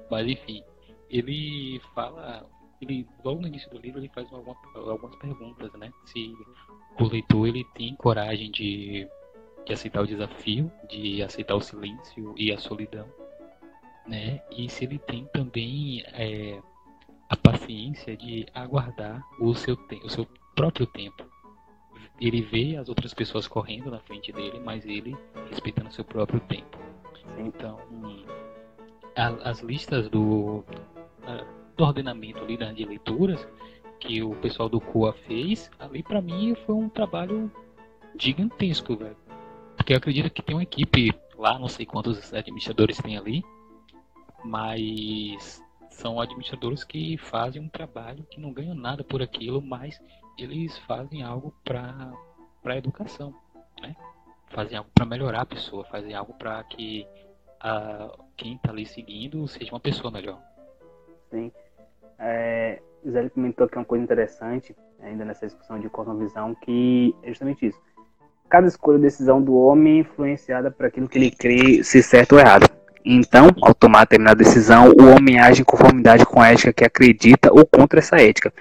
[0.09, 0.63] Mas enfim,
[1.11, 2.47] ele fala
[2.83, 5.91] ele logo no início do livro ele faz algumas, algumas perguntas, né?
[6.07, 6.35] Se
[6.99, 9.09] o leitor ele tem coragem de,
[9.65, 13.07] de aceitar o desafio, de aceitar o silêncio e a solidão,
[14.07, 14.43] né?
[14.51, 16.61] E se ele tem também é,
[17.29, 21.25] a paciência de aguardar o seu, o seu próprio tempo.
[22.21, 25.17] Ele vê as outras pessoas correndo na frente dele, mas ele
[25.49, 26.79] respeitando o seu próprio tempo.
[27.39, 27.79] Então,
[29.17, 30.65] a, as listas do
[31.77, 33.47] do ordenamento ali de leituras
[34.03, 37.51] que o pessoal do COA fez, ali para mim foi um trabalho
[38.19, 39.17] gigantesco, velho.
[39.77, 43.45] Porque eu acredito que tem uma equipe lá, não sei quantos administradores tem ali,
[44.45, 50.01] mas são administradores que fazem um trabalho que não ganham nada por aquilo, mas
[50.37, 52.13] eles fazem algo para
[52.65, 53.33] a educação,
[53.81, 53.95] né?
[54.49, 57.07] Fazem algo para melhorar a pessoa, fazem algo para que
[57.61, 60.43] a, quem está ali seguindo seja uma pessoa melhor.
[61.31, 61.53] Sim.
[62.19, 67.29] É, Zé comentou que é uma coisa interessante, ainda nessa discussão de cosmovisão, que é
[67.29, 67.79] justamente isso.
[68.49, 72.33] Cada escolha ou decisão do homem é influenciada por aquilo que ele crê ser certo
[72.33, 72.69] ou errado.
[73.05, 77.53] Então, ao tomar determinada decisão, o homem age em conformidade com a ética que acredita
[77.53, 78.53] ou contra essa ética.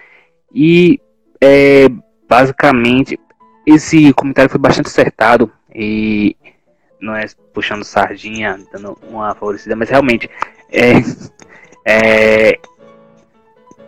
[0.54, 1.00] E,
[1.40, 1.88] é,
[2.28, 3.20] basicamente,
[3.66, 6.36] esse comentário foi bastante acertado e
[7.00, 10.30] não é puxando sardinha, dando uma favorecida, mas realmente
[10.72, 10.94] é,
[11.86, 12.60] é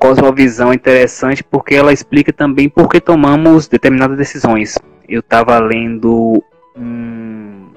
[0.04, 4.78] cosmovisão interessante porque ela explica também por que tomamos determinadas decisões.
[5.08, 6.44] Eu estava lendo
[6.76, 7.70] um,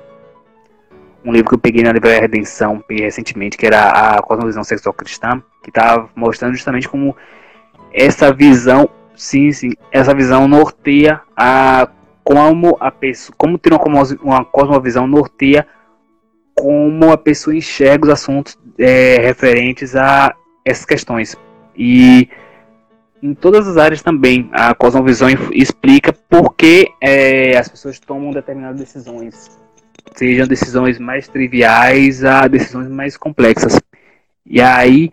[1.24, 5.40] um livro que eu peguei na Livraria Redenção recentemente, que era a Cosmovisão Sexual Cristã,
[5.62, 7.16] que estava mostrando justamente como
[7.92, 11.88] essa visão, sim, sim, essa visão norteia a
[12.24, 15.64] como a pessoa, como ter uma, uma cosmovisão norteia
[16.56, 20.34] como a pessoa enxerga os assuntos é, referentes a
[20.64, 21.36] essas questões.
[21.76, 22.28] E
[23.22, 28.78] em todas as áreas também, a cosmovisão explica por que é, as pessoas tomam determinadas
[28.78, 29.58] decisões,
[30.14, 33.80] sejam decisões mais triviais a decisões mais complexas.
[34.44, 35.12] E aí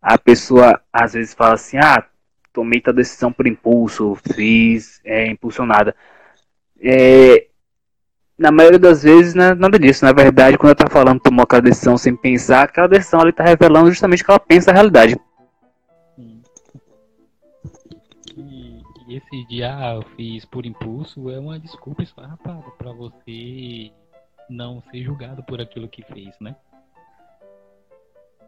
[0.00, 2.04] a pessoa às vezes fala assim: ah,
[2.52, 5.94] tomei tal decisão por impulso, fiz é, impulsionada.
[6.82, 7.46] É,
[8.36, 10.04] na maioria das vezes, não é nada disso.
[10.04, 13.44] Na verdade, quando ela está falando tomou aquela decisão sem pensar, aquela decisão ali está
[13.44, 15.16] revelando justamente que ela pensa a realidade.
[19.16, 23.90] Esse dia ah, eu fiz por impulso é uma desculpa esfarrapada para você
[24.48, 26.54] não ser julgado por aquilo que fez, né?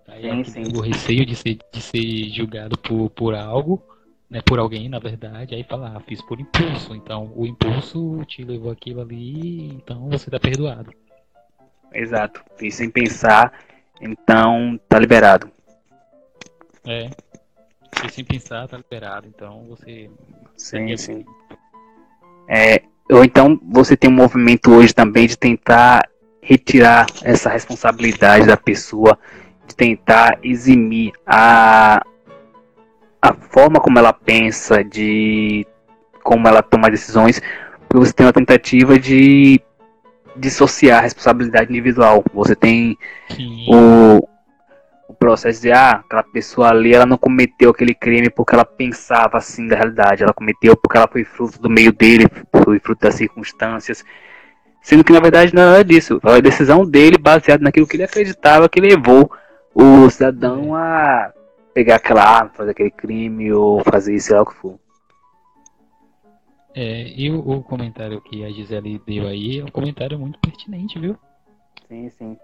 [0.08, 0.76] Aí sim, sim.
[0.76, 3.82] o receio de ser, de ser julgado por, por algo
[4.28, 6.94] né, por alguém, na verdade, aí fala, ah, fiz por impulso.
[6.94, 10.92] Então, o impulso te levou aquilo ali, então você tá perdoado.
[11.92, 12.42] Exato.
[12.56, 13.52] Fiz sem pensar,
[14.00, 15.50] então tá liberado.
[16.84, 17.10] É.
[17.94, 19.26] Fiz sem pensar, tá liberado.
[19.28, 20.10] Então você.
[20.56, 21.24] Sim, sim.
[22.48, 26.08] É, ou então você tem um movimento hoje também de tentar
[26.40, 29.18] retirar essa responsabilidade da pessoa,
[29.66, 32.02] de tentar eximir a
[33.20, 35.66] a forma como ela pensa, de
[36.22, 37.40] como ela toma decisões,
[37.80, 39.60] porque você tem uma tentativa de
[40.36, 42.22] dissociar a responsabilidade individual.
[42.32, 42.96] Você tem
[43.68, 44.28] o, o
[45.16, 49.66] processo de ah, aquela pessoa ali ela não cometeu aquele crime porque ela pensava assim
[49.66, 52.26] da realidade, ela cometeu porque ela foi fruto do meio dele,
[52.64, 54.04] foi fruto das circunstâncias.
[54.82, 56.20] Sendo que na verdade não é nada disso.
[56.20, 59.30] Foi a decisão dele baseada naquilo que ele acreditava que levou
[59.74, 61.32] o cidadão a
[61.74, 64.78] pegar aquela arma, fazer aquele crime ou fazer isso, sei lá o que for.
[66.74, 70.98] É, e o, o, comentário que a Gisele deu aí é um comentário muito pertinente,
[70.98, 71.18] viu?
[71.88, 72.38] Sim, sim.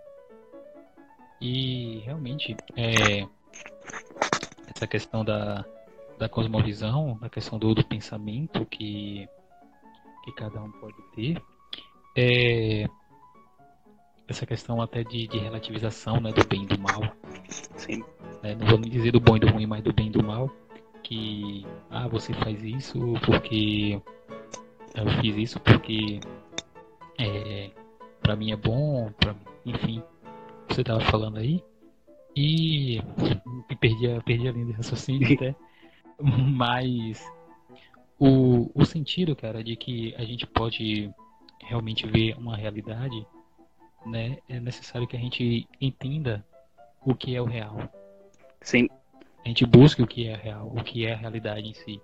[1.43, 3.27] E realmente, é,
[4.73, 5.65] essa questão da,
[6.17, 9.29] da cosmovisão, a questão do, do pensamento que,
[10.25, 11.43] que cada um pode ter,
[12.17, 12.89] é,
[14.29, 17.13] essa questão até de, de relativização né, do bem e do mal.
[17.77, 18.05] Sim.
[18.45, 20.23] É, não vou nem dizer do bom e do ruim, mas do bem e do
[20.23, 20.49] mal.
[21.03, 24.01] Que, ah, você faz isso porque
[24.95, 26.21] eu fiz isso porque
[27.19, 27.73] é,
[28.21, 29.35] pra mim é bom, pra,
[29.67, 30.01] enfim,
[30.75, 31.63] você tava falando aí.
[32.35, 33.01] E
[33.79, 35.55] perdi, a, perdi a linha de raciocínio até.
[36.21, 37.23] Mas
[38.19, 41.11] o, o sentido, cara, de que a gente pode
[41.61, 43.27] realmente ver uma realidade
[44.07, 46.45] né, é necessário que a gente entenda
[47.05, 47.77] o que é o real.
[48.61, 48.89] Sim.
[49.45, 52.01] A gente busque o que é real, o que é a realidade em si.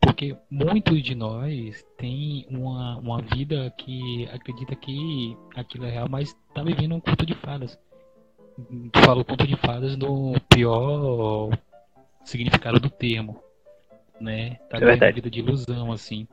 [0.00, 6.36] Porque muitos de nós tem uma, uma vida que acredita que aquilo é real, mas
[6.48, 7.78] está vivendo um conto de fadas.
[9.04, 11.50] Falo conto de fadas no pior
[12.24, 13.42] significado do termo.
[14.20, 14.56] Né?
[14.70, 16.26] Tá é vida de ilusão, assim.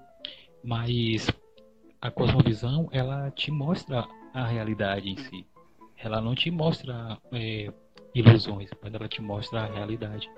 [0.63, 1.27] Mas
[2.01, 5.45] a cosmovisão, ela te mostra a realidade em si.
[5.97, 7.71] Ela não te mostra é,
[8.13, 10.29] ilusões, mas ela te mostra a realidade.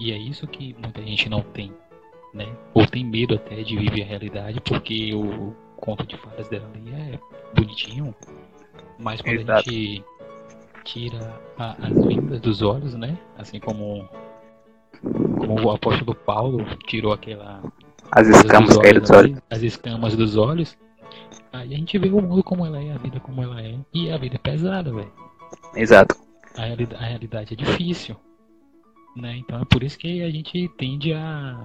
[0.00, 1.72] E é isso que muita gente não tem,
[2.32, 2.46] né?
[2.74, 6.90] Ou tem medo até de viver a realidade, porque o conto de fadas dela ali
[6.90, 7.18] é
[7.54, 8.14] bonitinho,
[8.98, 9.68] mas quando Exato.
[9.68, 10.04] a gente
[10.84, 13.18] tira a, as vindas dos olhos, né?
[13.36, 14.08] Assim como
[15.02, 17.62] como o apóstolo Paulo tirou aquela.
[18.10, 19.42] As escamas dos olhos.
[19.50, 20.78] As escamas dos olhos.
[21.52, 23.78] Aí a gente vê o mundo como ela é, a vida como ela é.
[23.92, 25.12] E a vida é pesada, velho.
[25.74, 26.16] Exato.
[26.56, 28.16] A, realidade, a realidade é difícil.
[29.16, 29.36] Né?
[29.38, 31.56] Então é por isso que a gente tende a,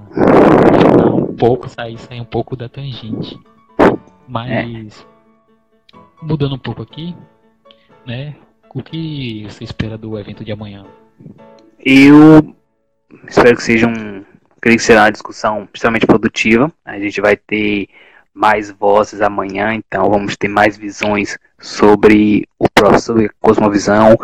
[1.05, 3.39] a um pouco, sair, sair um pouco da tangente.
[4.27, 5.05] Mas
[5.93, 5.97] é.
[6.21, 7.15] mudando um pouco aqui,
[8.05, 8.35] né?
[8.77, 10.85] O que você espera do evento de amanhã?
[11.83, 12.55] Eu
[13.27, 14.23] espero que seja um.
[14.61, 16.71] Creio que será uma discussão extremamente produtiva.
[16.85, 17.89] A gente vai ter
[18.31, 24.15] mais vozes amanhã, então vamos ter mais visões sobre o próximo sobre Cosmovisão.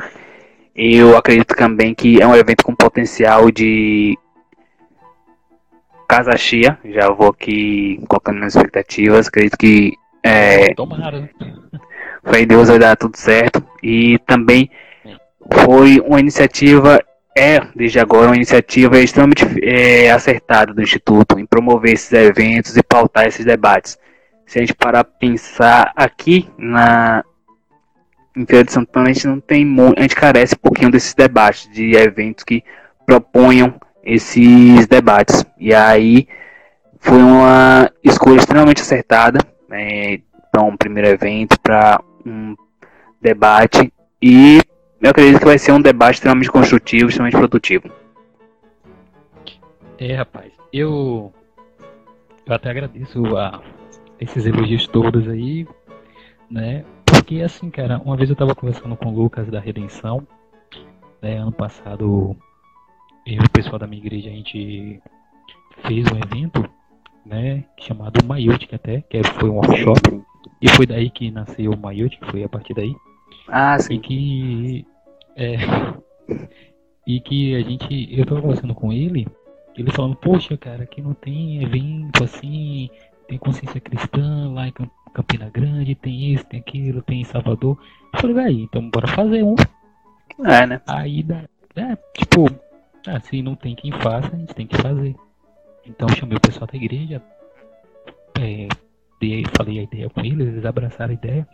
[0.75, 4.15] Eu acredito também que é um evento com potencial de
[6.07, 6.77] casa cheia.
[6.85, 9.27] Já vou aqui colocando minhas expectativas.
[9.27, 11.27] Acredito que é, Tomara.
[12.23, 13.63] Fé em Deus vai dar tudo certo.
[13.81, 14.69] E também
[15.65, 16.99] foi uma iniciativa,
[17.37, 22.83] é desde agora uma iniciativa extremamente é, acertada do Instituto em promover esses eventos e
[22.83, 23.97] pautar esses debates.
[24.45, 27.23] Se a gente parar para pensar aqui na
[28.35, 31.69] em Feira de Santana, a gente não tem a gente carece um pouquinho desses debates,
[31.71, 32.63] de eventos que
[33.05, 35.45] proponham esses debates.
[35.59, 36.27] E aí
[36.99, 39.39] foi uma escolha extremamente acertada
[39.71, 40.19] é,
[40.51, 42.55] para um primeiro evento, para um
[43.21, 44.59] debate e
[45.01, 47.89] eu acredito que vai ser um debate extremamente construtivo, extremamente produtivo.
[49.97, 51.33] É, rapaz, eu,
[52.45, 53.61] eu até agradeço a
[54.19, 55.67] esses elogios todos aí,
[56.49, 56.85] né?
[57.05, 60.25] Porque assim, cara, uma vez eu tava conversando com o Lucas da Redenção,
[61.21, 61.37] né?
[61.37, 62.35] Ano passado,
[63.25, 65.01] eu e o pessoal da minha igreja, a gente
[65.85, 66.63] fez um evento,
[67.25, 67.65] né?
[67.77, 70.23] Chamado Maiotic até, que foi um workshop
[70.61, 72.93] e foi daí que nasceu o que foi a partir daí.
[73.47, 73.95] Ah, sim.
[73.95, 74.87] E que.
[75.35, 75.55] É,
[77.07, 78.07] e que a gente.
[78.11, 79.27] Eu tava conversando com ele,
[79.75, 82.89] ele falando, poxa, cara, aqui não tem evento assim,
[83.27, 84.73] tem consciência cristã lá em
[85.13, 87.77] Campina Grande, tem isso, tem aquilo, tem em Salvador.
[88.13, 89.55] Eu falei, vai, então bora fazer um.
[90.45, 90.81] É, né?
[90.87, 91.43] Aí dá.
[91.75, 92.45] É, tipo,
[93.07, 95.15] assim, não tem quem faça, a gente tem que fazer.
[95.85, 97.21] Então chamei o pessoal da igreja,
[98.39, 98.67] é,
[99.23, 101.47] dei, falei a ideia com eles, eles abraçaram a ideia.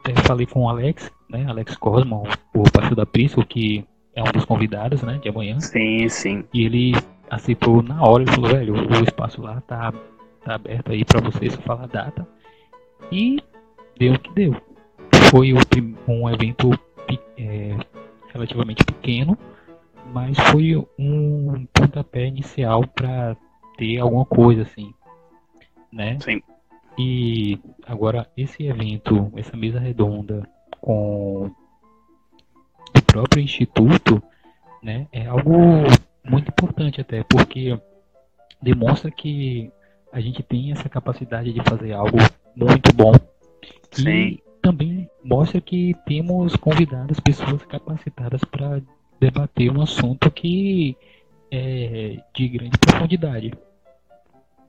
[0.00, 1.46] Até falei com o Alex, né?
[1.48, 2.24] Alex Cosmo,
[2.54, 3.84] o pastor da Prisco, que
[4.14, 5.18] é um dos convidados, né?
[5.22, 5.58] De amanhã.
[5.60, 6.44] Sim, sim.
[6.52, 6.92] E ele
[7.30, 9.92] aceitou na hora, ele falou, velho, o espaço lá tá,
[10.44, 12.26] tá aberto aí para vocês falar a data.
[13.12, 13.38] E
[13.98, 14.56] deu o que deu.
[15.30, 15.52] Foi
[16.08, 16.70] um evento
[17.36, 17.76] é,
[18.32, 19.36] relativamente pequeno,
[20.12, 23.36] mas foi um pontapé inicial para
[23.76, 24.92] ter alguma coisa assim,
[25.92, 26.18] né?
[26.20, 26.42] Sim.
[26.98, 30.42] E agora esse evento, essa mesa redonda
[30.80, 31.50] com
[32.96, 34.20] o próprio instituto,
[34.82, 35.52] né, é algo
[36.24, 37.78] muito importante até, porque
[38.60, 39.70] demonstra que
[40.12, 42.18] a gente tem essa capacidade de fazer algo
[42.56, 43.12] muito bom.
[43.92, 44.08] Sim.
[44.08, 48.82] E também mostra que temos convidadas pessoas capacitadas para
[49.20, 50.96] debater um assunto que
[51.50, 53.52] é de grande profundidade.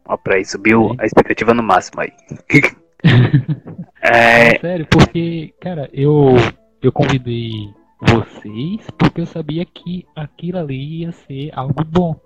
[0.09, 2.11] Ó, pra aí, subiu a expectativa no máximo aí.
[4.01, 4.55] é...
[4.55, 4.59] é...
[4.59, 6.35] Sério, porque, cara, eu,
[6.81, 7.69] eu convidei
[8.01, 12.19] vocês porque eu sabia que aquilo ali ia ser algo bom.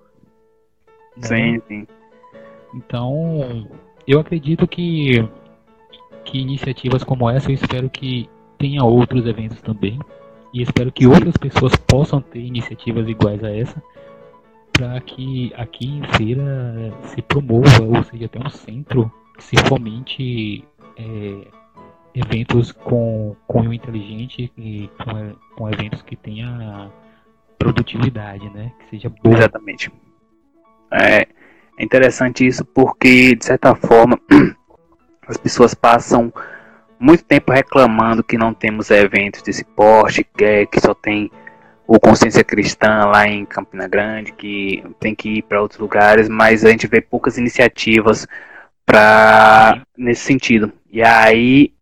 [1.17, 1.27] Né?
[1.27, 1.87] Sim, sim.
[2.73, 3.67] Então,
[4.07, 5.27] eu acredito que,
[6.23, 9.99] que iniciativas como essa, eu espero que tenha outros eventos também.
[10.53, 13.83] E espero que outras pessoas possam ter iniciativas iguais a essa
[14.73, 20.67] para que aqui em Feira se promova, ou seja, até um centro que se fomente
[20.97, 21.47] é,
[22.15, 26.91] eventos com cunho inteligente e com, com eventos que tenha
[27.57, 28.71] produtividade, né?
[28.79, 29.37] Que seja boa.
[29.37, 29.91] Exatamente.
[30.91, 31.27] É,
[31.77, 34.19] é interessante isso porque, de certa forma,
[35.27, 36.33] as pessoas passam
[36.99, 41.31] muito tempo reclamando que não temos eventos desse porte, que, é, que só tem
[41.85, 46.63] o Consciência Cristã lá em Campina Grande, que tem que ir para outros lugares, mas
[46.63, 48.27] a gente vê poucas iniciativas
[48.85, 50.71] para nesse sentido.
[50.91, 51.73] E aí,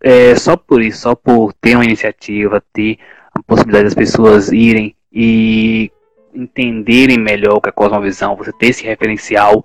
[0.00, 2.98] é, só por isso, só por ter uma iniciativa, ter
[3.34, 5.90] a possibilidade das pessoas irem e
[6.34, 9.64] entenderem melhor o que é a cosmovisão, você ter esse referencial,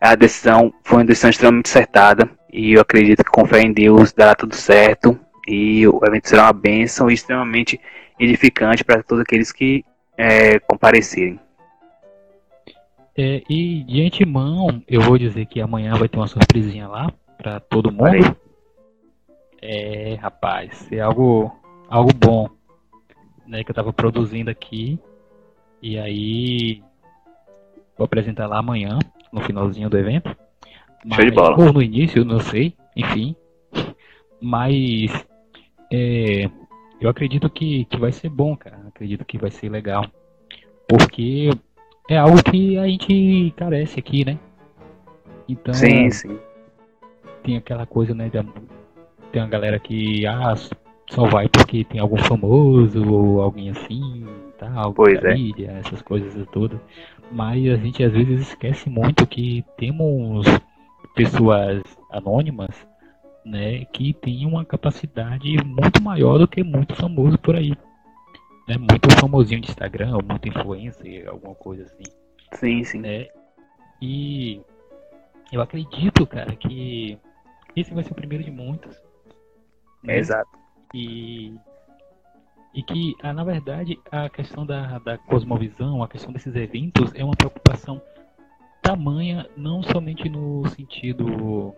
[0.00, 4.12] a decisão foi uma decisão extremamente acertada e eu acredito que com fé em Deus
[4.12, 7.80] dará tudo certo e o evento será uma bênção e extremamente
[8.22, 9.84] edificante para todos aqueles que
[10.16, 11.40] é, comparecerem.
[13.16, 17.60] É, e de antemão, eu vou dizer que amanhã vai ter uma surpresinha lá para
[17.60, 18.36] todo mundo.
[19.60, 21.54] É, rapaz, é algo,
[21.88, 22.48] algo bom,
[23.46, 24.98] né, que eu tava produzindo aqui.
[25.82, 26.82] E aí
[27.96, 28.98] vou apresentar lá amanhã,
[29.32, 30.34] no finalzinho do evento.
[31.04, 31.60] Mas, Show de bola.
[31.60, 33.36] Ou no início, não sei, enfim.
[34.40, 35.12] Mas
[35.92, 36.48] é,
[37.02, 38.78] eu acredito que, que vai ser bom, cara.
[38.86, 40.06] Acredito que vai ser legal.
[40.88, 41.50] Porque
[42.08, 44.38] é algo que a gente carece aqui, né?
[45.48, 45.74] Então.
[45.74, 46.38] Sim, sim.
[47.42, 48.30] Tem aquela coisa, né?
[49.32, 50.54] tem uma galera que ah,
[51.10, 54.24] só vai porque tem algum famoso ou alguém assim,
[54.58, 55.34] tal, pois é.
[55.34, 56.78] mídia, essas coisas todas.
[57.32, 60.46] Mas a gente às vezes esquece muito que temos
[61.14, 62.86] pessoas anônimas,
[63.44, 67.72] né, que têm uma capacidade muito maior do que muito famoso por aí.
[68.68, 72.04] Né, muito famosinho de Instagram, ou muito influencer, alguma coisa assim.
[72.52, 73.00] Sim, sim.
[73.00, 73.26] Né?
[74.00, 74.60] E
[75.52, 77.18] eu acredito, cara, que
[77.74, 79.02] esse vai ser o primeiro de muitos.
[80.02, 80.18] Né?
[80.18, 80.50] Exato.
[80.94, 81.54] E,
[82.74, 87.24] e que, ah, na verdade, a questão da, da cosmovisão, a questão desses eventos é
[87.24, 88.00] uma preocupação
[88.82, 91.74] tamanha, não somente no sentido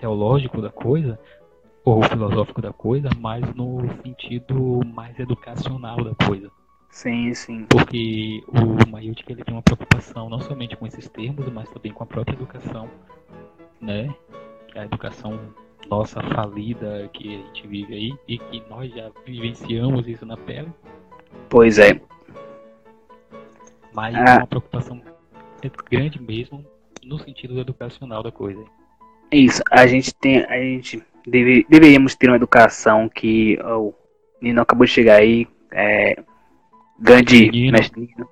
[0.00, 1.18] teológico da coisa,
[1.84, 6.50] ou filosófico da coisa, mas no sentido mais educacional da coisa.
[6.90, 7.66] Sim, sim.
[7.68, 12.02] Porque o Mayutic ele tem uma preocupação não somente com esses termos, mas também com
[12.02, 12.88] a própria educação,
[13.80, 14.12] né?
[14.74, 15.38] A educação
[15.88, 20.72] nossa falida que a gente vive aí e que nós já vivenciamos isso na pele.
[21.48, 22.00] Pois é.
[23.94, 24.24] Mas ah.
[24.24, 25.00] é uma preocupação
[25.90, 26.64] grande mesmo
[27.04, 28.64] no sentido educacional da coisa.
[29.32, 33.94] Isso, a gente tem, a gente deve, deveríamos ter uma educação que o
[34.40, 36.16] Nino acabou de chegar aí, é,
[36.98, 38.28] grande Nino, mestre Nino.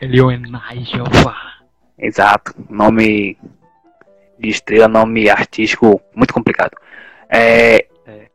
[0.00, 1.36] Leonai Jeová.
[1.98, 3.38] Exato, nome
[4.38, 6.76] de estrela, nome artístico muito complicado.
[7.28, 8.26] É, é.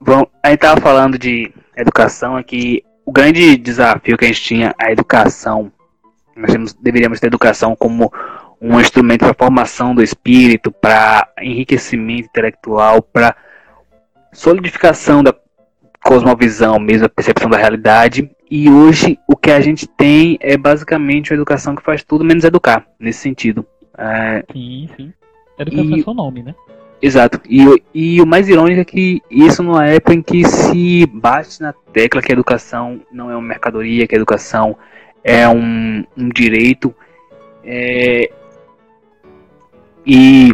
[0.00, 2.84] Bom, a gente tava falando de educação aqui.
[3.04, 5.72] O grande desafio que a gente tinha, a educação,
[6.36, 8.12] nós temos, deveríamos ter educação como
[8.62, 13.34] um instrumento para formação do espírito, para enriquecimento intelectual, para
[14.32, 15.34] solidificação da
[16.04, 18.30] cosmovisão, mesmo a percepção da realidade.
[18.48, 22.44] E hoje o que a gente tem é basicamente uma educação que faz tudo menos
[22.44, 23.66] educar, nesse sentido.
[23.98, 24.44] É...
[24.52, 25.12] Sim, sim.
[25.58, 26.00] Educação e...
[26.00, 26.54] é só nome, né?
[27.02, 27.40] Exato.
[27.48, 31.72] E, e o mais irônico é que isso numa época em que se bate na
[31.72, 34.76] tecla que a educação não é uma mercadoria, que a educação
[35.24, 36.94] é um, um direito.
[37.64, 38.30] É,
[40.06, 40.50] e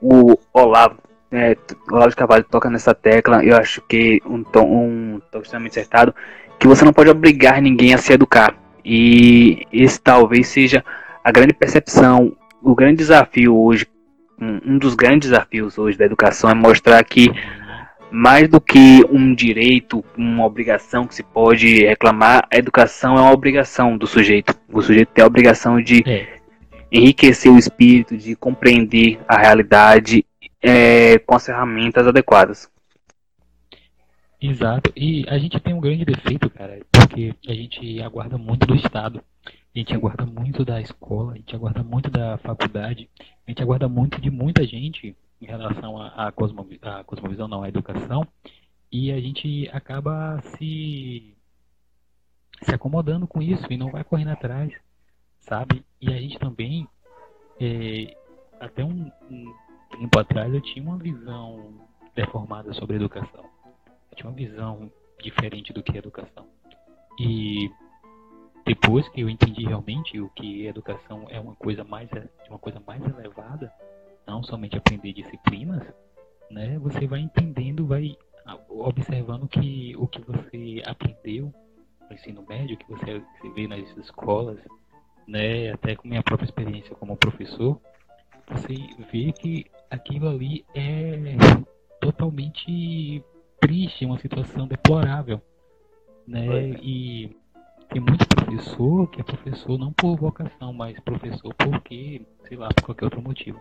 [0.00, 0.98] o Olavo,
[1.30, 1.56] é,
[1.90, 6.14] Olavo de Carvalho toca nessa tecla, eu acho que um tom, um tom extremamente acertado,
[6.58, 8.54] que você não pode obrigar ninguém a se educar.
[8.84, 10.84] E esse talvez seja
[11.24, 13.86] a grande percepção, o grande desafio hoje
[14.40, 17.30] um, dos grandes desafios hoje da educação é mostrar que
[18.10, 23.32] mais do que um direito, uma obrigação que se pode reclamar, a educação é uma
[23.32, 24.54] obrigação do sujeito.
[24.72, 26.35] O sujeito tem a obrigação de é.
[26.90, 30.24] Enriquecer o espírito, de compreender a realidade
[30.62, 32.70] é, com as ferramentas adequadas.
[34.40, 34.92] Exato.
[34.94, 39.22] E a gente tem um grande defeito, cara, porque a gente aguarda muito do Estado.
[39.44, 43.10] A gente aguarda muito da escola, a gente aguarda muito da faculdade,
[43.46, 48.26] a gente aguarda muito de muita gente em relação à cosmovi cosmovisão, não, à educação,
[48.90, 51.34] e a gente acaba se,
[52.62, 54.72] se acomodando com isso e não vai correndo atrás,
[55.48, 55.84] sabe?
[56.00, 56.86] E a gente também,
[57.60, 58.16] é,
[58.60, 59.54] até um, um
[59.90, 61.74] tempo atrás, eu tinha uma visão
[62.14, 63.44] deformada sobre educação.
[64.10, 64.90] Eu tinha uma visão
[65.22, 66.46] diferente do que é educação.
[67.18, 67.70] E
[68.64, 72.10] depois que eu entendi realmente o que educação é uma coisa mais
[72.48, 73.72] uma coisa mais elevada,
[74.26, 75.82] não somente aprender disciplinas,
[76.50, 76.78] né?
[76.80, 78.16] Você vai entendendo, vai
[78.68, 81.52] observando que o que você aprendeu
[82.08, 83.22] no ensino médio, que você
[83.54, 84.58] vê nas escolas,
[85.26, 85.72] né?
[85.72, 87.80] Até com minha própria experiência como professor,
[88.48, 88.74] você
[89.12, 91.14] vê que aquilo ali é
[92.00, 93.22] totalmente
[93.60, 95.40] triste, uma situação deplorável,
[96.26, 96.70] né?
[96.82, 97.36] E
[97.88, 102.84] tem muito professor que é professor não por vocação, mas professor porque, sei lá, por
[102.84, 103.60] qualquer outro motivo,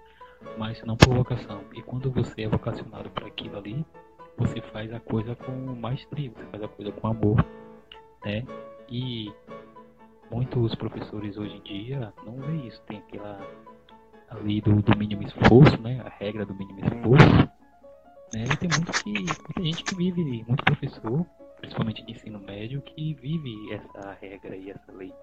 [0.57, 1.61] mas não por vocação.
[1.73, 3.85] E quando você é vocacionado para aquilo ali,
[4.37, 7.45] você faz a coisa com maestria, você faz a coisa com amor,
[8.25, 8.43] né?
[8.89, 9.31] E
[10.31, 13.39] muitos professores hoje em dia não vê isso, tem aquela
[14.29, 16.01] ali do, do mínimo esforço, né?
[16.05, 17.49] A regra do mínimo esforço.
[18.33, 18.43] Né?
[18.51, 21.25] E tem muito que, muita gente que vive, muito professor
[21.65, 25.13] principalmente de ensino médio, que vive essa regra e essa lei.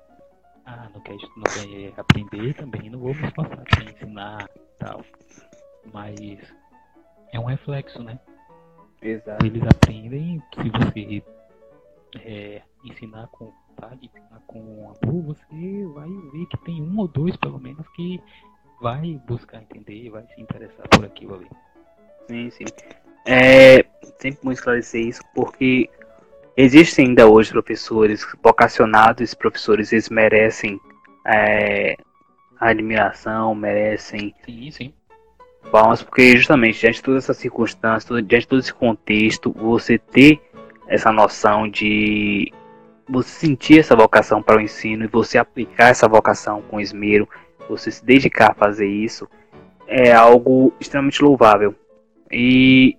[0.64, 4.48] Ah, não quer, não quer aprender também, não vou me esforçar para ensinar
[4.78, 5.04] tal.
[5.92, 6.40] Mas
[7.32, 8.18] é um reflexo, né?
[9.00, 9.44] Exato.
[9.44, 11.22] Eles aprendem se você
[12.24, 17.08] é, ensinar com gostar de ensinar com amor, você vai ver que tem um ou
[17.08, 18.20] dois, pelo menos, que
[18.80, 21.48] vai buscar entender, vai se interessar por aquilo ali.
[22.28, 22.64] Sim, sim.
[23.26, 23.84] É
[24.18, 25.88] sempre bom esclarecer isso, porque
[26.56, 30.80] existem ainda hoje professores vocacionados, professores eles merecem
[31.26, 31.96] é,
[32.58, 34.94] admiração, merecem sim, sim.
[35.70, 40.40] palmas, porque justamente diante de todas essas circunstâncias, diante de todo esse contexto, você ter
[40.88, 42.52] essa noção de
[43.12, 47.28] você sentir essa vocação para o ensino e você aplicar essa vocação com esmero,
[47.68, 49.28] você se dedicar a fazer isso,
[49.86, 51.74] é algo extremamente louvável.
[52.30, 52.96] E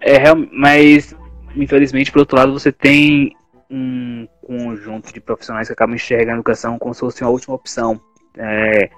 [0.00, 1.14] é mas
[1.56, 3.36] infelizmente, por outro lado, você tem
[3.70, 8.00] um conjunto de profissionais que acabam enxergando a educação como se fosse uma última opção.
[8.36, 8.90] É,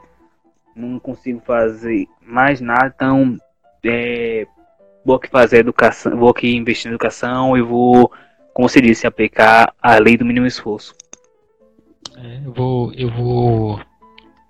[0.75, 3.37] não consigo fazer mais nada, então
[3.85, 4.47] é,
[5.05, 8.11] vou aqui fazer educação, vou aqui investir na educação e vou,
[8.55, 10.95] como se disse, aplicar a lei do mínimo esforço.
[12.17, 13.81] É, eu vou, eu vou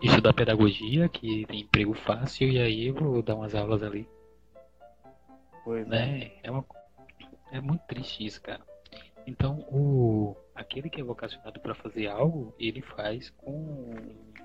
[0.02, 4.06] estudar pedagogia, que tem emprego fácil, e aí eu vou dar umas aulas ali.
[5.64, 6.32] Pois né?
[6.42, 6.62] É, uma,
[7.50, 8.60] é muito triste isso, cara.
[9.26, 13.94] Então, o, aquele que é vocacionado para fazer algo, ele faz com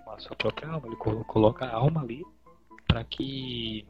[0.07, 2.23] a sua própria alma, ele coloca a alma ali
[2.87, 3.85] para que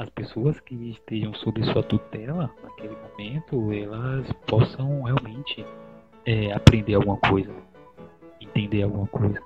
[0.00, 5.62] as pessoas que estejam sob sua tutela naquele momento, elas possam realmente
[6.24, 7.52] é, aprender alguma coisa,
[8.40, 9.38] entender alguma coisa.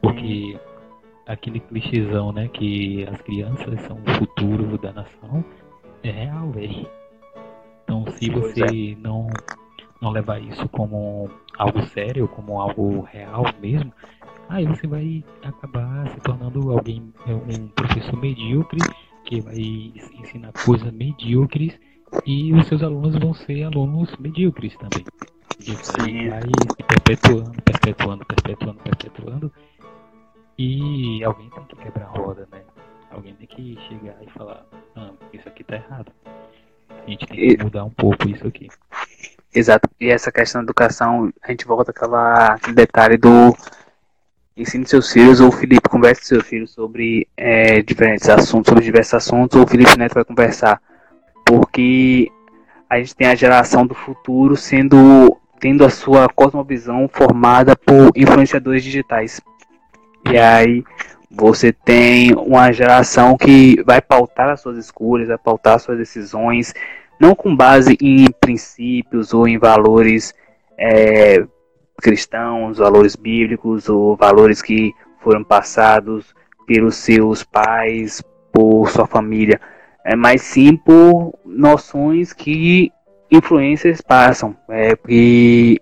[0.00, 0.58] Porque
[1.26, 5.44] aquele clichêzão, né, que as crianças são o futuro da nação,
[6.02, 6.88] é real, velho.
[7.84, 8.96] Então, se você é.
[8.96, 9.28] não
[10.00, 11.28] não levar isso como
[11.58, 13.92] algo sério, como algo real mesmo,
[14.48, 18.80] aí você vai acabar se tornando alguém, um professor medíocre,
[19.30, 19.54] que vai
[20.18, 21.78] ensinar coisas medíocres
[22.26, 25.06] e os seus alunos vão ser alunos medíocres também.
[25.60, 29.52] E vai se perpetuando, perpetuando, perpetuando, perpetuando.
[30.58, 32.60] E alguém tem que quebrar a roda, né?
[33.10, 34.66] Alguém tem que chegar e falar,
[34.96, 36.12] ah, isso aqui tá errado.
[36.88, 38.68] A gente tem que mudar um pouco isso aqui.
[39.54, 39.88] Exato.
[40.00, 43.54] E essa questão da educação, a gente volta àquela detalhe do
[44.62, 48.84] ensine seus filhos, ou o Felipe conversa com seus filhos sobre é, diferentes assuntos, sobre
[48.84, 50.80] diversos assuntos, ou o Felipe Neto vai conversar.
[51.44, 52.30] Porque
[52.88, 58.82] a gente tem a geração do futuro sendo tendo a sua cosmovisão formada por influenciadores
[58.82, 59.40] digitais.
[60.30, 60.82] E aí
[61.30, 66.74] você tem uma geração que vai pautar as suas escolhas, vai pautar as suas decisões,
[67.20, 70.34] não com base em princípios ou em valores
[70.78, 71.44] é,
[72.00, 76.34] cristãos, valores bíblicos ou valores que foram passados
[76.66, 78.22] pelos seus pais,
[78.52, 79.60] por sua família,
[80.04, 82.92] é, mas sim por noções que
[83.30, 85.80] influências passam, é, que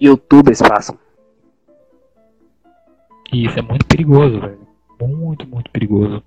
[0.00, 0.98] youtubers passam.
[3.32, 4.66] E isso é muito perigoso, velho.
[5.00, 6.22] Muito, muito perigoso.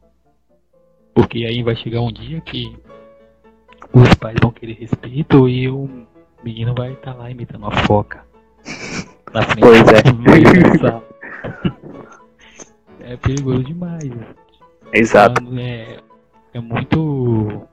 [1.13, 2.75] Porque aí vai chegar um dia que
[3.93, 6.07] os pais vão querer respeito e o
[6.43, 8.25] menino vai estar tá lá imitando uma foca.
[9.33, 10.03] Na frente pois é.
[13.13, 14.11] é perigoso demais.
[14.93, 15.41] Exato.
[15.41, 15.99] Então, é,
[16.53, 17.67] é muito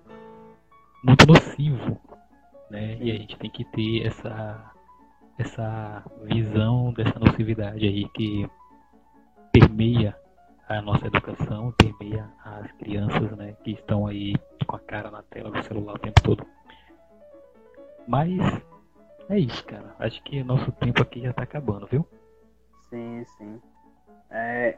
[1.05, 1.99] muito nocivo,
[2.71, 2.97] né?
[3.01, 4.73] E a gente tem que ter essa
[5.39, 8.49] essa visão dessa nocividade aí que
[9.53, 10.17] permeia
[10.69, 14.35] a nossa educação, permeia as crianças, né, que estão aí
[14.67, 16.47] com a cara na tela do celular o tempo todo.
[18.07, 18.31] Mas
[19.31, 19.95] é isso, cara.
[19.99, 22.07] Acho que nosso tempo aqui já tá acabando, viu?
[22.89, 23.61] Sim, sim.
[24.31, 24.77] É...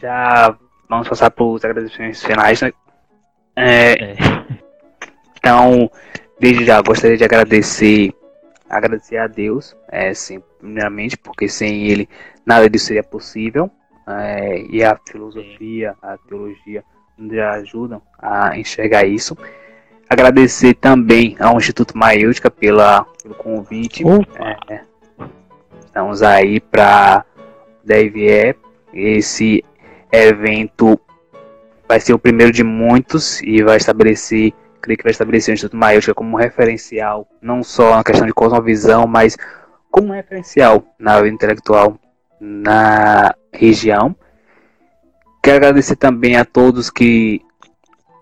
[0.00, 0.56] Já
[0.88, 2.72] vamos passar para os agradecimentos finais, né?
[3.56, 3.92] É...
[3.92, 4.16] É.
[5.36, 5.90] Então,
[6.38, 8.14] desde já gostaria de agradecer
[8.70, 12.08] agradecer a Deus, é, sim, primeiramente, porque sem Ele
[12.46, 13.68] nada disso seria possível.
[14.06, 16.84] É, e a filosofia, a teologia
[17.18, 19.36] nos ajudam a enxergar isso.
[20.12, 24.02] Agradecer também ao Instituto Maiútica pela, pelo convite.
[24.68, 24.80] É,
[25.86, 27.24] estamos aí para
[27.84, 28.56] deve
[28.92, 29.64] esse
[30.12, 31.00] evento
[31.88, 35.76] vai ser o primeiro de muitos e vai estabelecer, creio que vai estabelecer o Instituto
[35.76, 39.36] Maiútica como referencial, não só na questão de cosmovisão, mas
[39.90, 41.96] como referencial na área intelectual
[42.40, 44.14] na região.
[45.40, 47.40] Quero agradecer também a todos que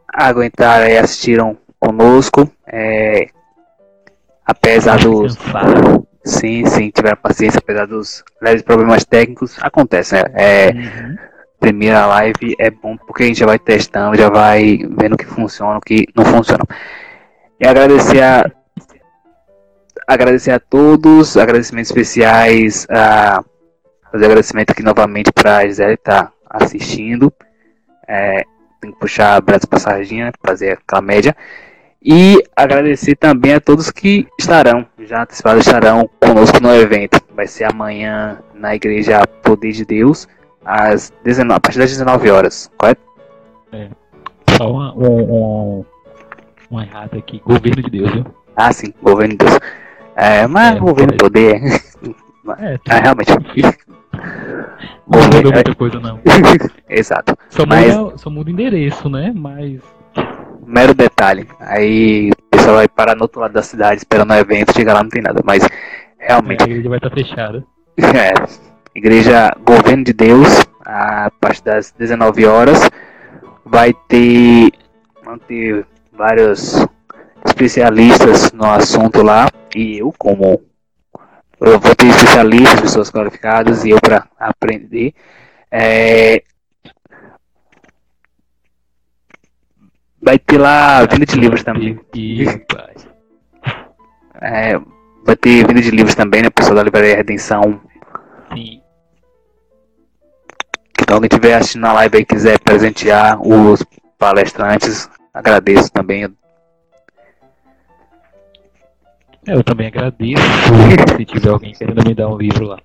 [0.06, 2.50] aguentaram e assistiram conosco.
[2.66, 3.28] É,
[4.44, 5.36] apesar dos.
[6.24, 9.56] Sim, sim, tiveram paciência, apesar dos leves problemas técnicos.
[9.62, 10.22] Acontece, né?
[10.34, 11.16] É, uhum.
[11.58, 15.24] Primeira live é bom porque a gente já vai testando, já vai vendo o que
[15.24, 16.64] funciona, o que não funciona.
[17.58, 18.44] E agradecer a,
[20.06, 23.42] agradecer a todos, agradecimentos especiais, a
[24.12, 27.32] fazer agradecimento aqui novamente para a Gisele estar tá assistindo.
[28.06, 28.44] É,
[28.80, 31.36] tem que puxar a braço para sardinha, fazer aquela média.
[32.02, 37.20] E agradecer também a todos que estarão, já antecipados, estarão conosco no evento.
[37.34, 40.28] Vai ser amanhã na Igreja Poder de Deus,
[40.64, 43.00] às 19, a partir das 19 horas, correto?
[43.72, 43.88] É.
[44.56, 45.84] Só uma, um, um,
[46.70, 48.26] uma errada aqui, governo de Deus, viu?
[48.56, 49.58] Ah, sim, governo de Deus.
[50.16, 51.60] É, mas é, governo de poder.
[52.58, 53.30] É, é realmente.
[55.06, 56.20] Não muda muita coisa, não.
[56.88, 57.36] Exato.
[57.50, 57.96] Só, mas...
[57.96, 59.32] muda, só muda o endereço, né?
[59.34, 59.80] Mas.
[60.68, 61.48] Mero detalhe.
[61.58, 65.02] Aí o pessoal vai parar no outro lado da cidade esperando o evento, chega lá
[65.02, 65.40] não tem nada.
[65.42, 65.66] Mas
[66.18, 66.60] realmente.
[66.60, 67.64] É, a igreja vai estar fechada.
[67.98, 68.34] É.
[68.94, 70.48] Igreja Governo de Deus,
[70.84, 72.78] a partir das 19 horas.
[73.64, 74.70] Vai ter.
[75.24, 76.86] Vão ter vários
[77.46, 79.48] especialistas no assunto lá.
[79.74, 80.60] E eu, como
[81.60, 85.14] eu vou ter especialistas, pessoas qualificadas e eu para aprender.
[85.70, 86.42] É...
[90.20, 91.98] Vai ter lá venda de livros também.
[94.40, 94.78] É,
[95.24, 96.50] vai ter venda de livros também, né?
[96.50, 97.80] Pessoal da Livraria Redenção.
[98.52, 98.82] Sim.
[101.00, 103.82] Então, quem estiver assistindo a live e quiser presentear os
[104.18, 106.28] palestrantes, agradeço também.
[109.46, 110.42] Eu também agradeço
[111.16, 112.78] se tiver alguém querendo me dar um livro lá.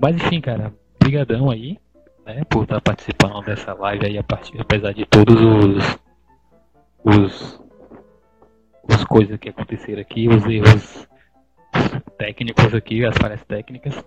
[0.00, 1.76] Mas enfim, cara, brigadão aí,
[2.24, 5.98] né, por estar participando dessa live aí, a partir, apesar de todos os
[7.04, 7.62] os
[8.88, 11.08] as coisas que aconteceram aqui, os erros
[12.18, 14.04] técnicos aqui, as falhas técnicas.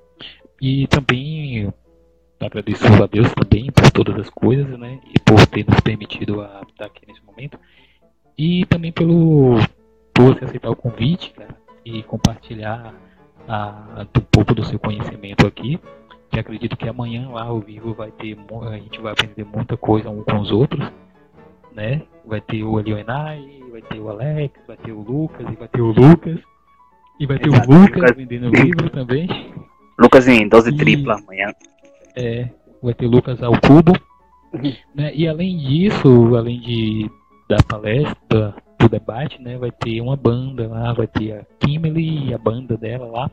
[0.62, 1.74] E também
[2.39, 5.00] agradeço a Deus também por todas as coisas, né?
[5.16, 7.60] E por ter nos permitido a estar aqui nesse momento.
[8.38, 9.58] E também pelo
[10.14, 11.56] por você aceitar o convite, cara
[11.88, 12.93] e compartilhar
[13.48, 15.80] a, um pouco do seu conhecimento aqui.
[16.30, 20.10] Que acredito que amanhã lá ao vivo vai ter a gente vai aprender muita coisa
[20.10, 20.91] um com os outros,
[21.78, 22.02] né?
[22.26, 25.82] Vai ter o Alionai, vai ter o Alex, vai ter o Lucas e vai ter
[25.82, 26.40] o Lucas
[27.20, 29.54] e vai ter Exato, o Lucas, Lucas vendendo livro também.
[29.98, 31.54] Lucas em dose e, tripla amanhã.
[32.16, 32.50] É,
[32.82, 33.94] vai ter Lucas ao cubo.
[34.94, 35.14] né?
[35.14, 37.10] E além disso, além de
[37.48, 39.58] da palestra, do debate, né?
[39.58, 43.32] Vai ter uma banda lá, vai ter a Kimberly e a banda dela lá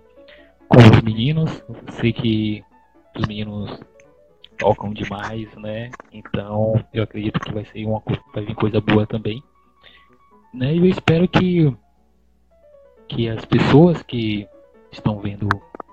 [0.69, 1.65] com os meninos.
[1.69, 2.63] Eu sei que
[3.17, 3.81] os meninos
[4.59, 5.91] tocam demais, né?
[6.13, 8.03] Então eu acredito que vai ser uma
[8.35, 9.43] vai vir coisa boa também.
[10.53, 10.75] Né?
[10.75, 11.75] E eu espero que
[13.09, 14.49] que as pessoas que
[14.91, 15.49] estão vendo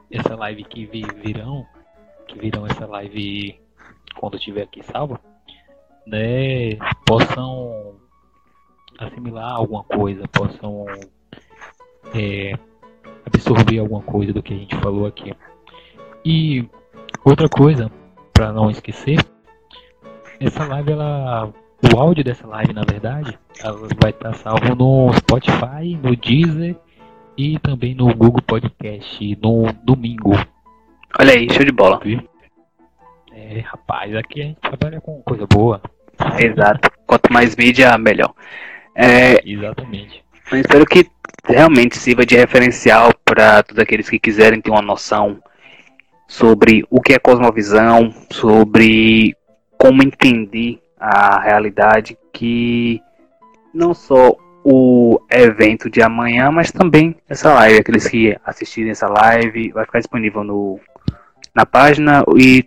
[0.09, 1.66] essa live que virão,
[2.28, 3.59] que virão essa live
[4.16, 5.20] quando estiver aqui salva,
[6.05, 7.95] né, possam
[8.99, 10.86] assimilar alguma coisa, possam
[12.14, 12.57] é,
[13.26, 15.34] absorver alguma coisa do que a gente falou aqui.
[16.24, 16.68] E
[17.26, 17.91] outra coisa,
[18.41, 19.19] para não esquecer,
[20.39, 21.53] essa live, ela,
[21.93, 26.75] o áudio dessa live, na verdade, ela vai estar salvo no Spotify, no Deezer
[27.37, 30.31] e também no Google Podcast no domingo.
[31.19, 32.01] Olha aí, show de bola.
[33.31, 35.79] É, rapaz, aqui a gente trabalha com coisa boa.
[36.39, 36.89] Exato.
[37.05, 38.33] Quanto mais mídia, melhor.
[38.95, 40.23] É, Exatamente.
[40.51, 41.07] Eu espero que
[41.45, 45.39] realmente sirva de referencial para todos aqueles que quiserem ter uma noção
[46.32, 49.36] sobre o que é cosmovisão, sobre
[49.77, 53.01] como entender a realidade que
[53.73, 59.73] não só o evento de amanhã, mas também essa live, aqueles que assistirem essa live,
[59.73, 60.79] vai ficar disponível no,
[61.53, 62.63] na página e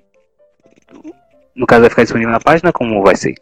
[1.56, 3.34] no caso vai ficar disponível na página, como vai ser?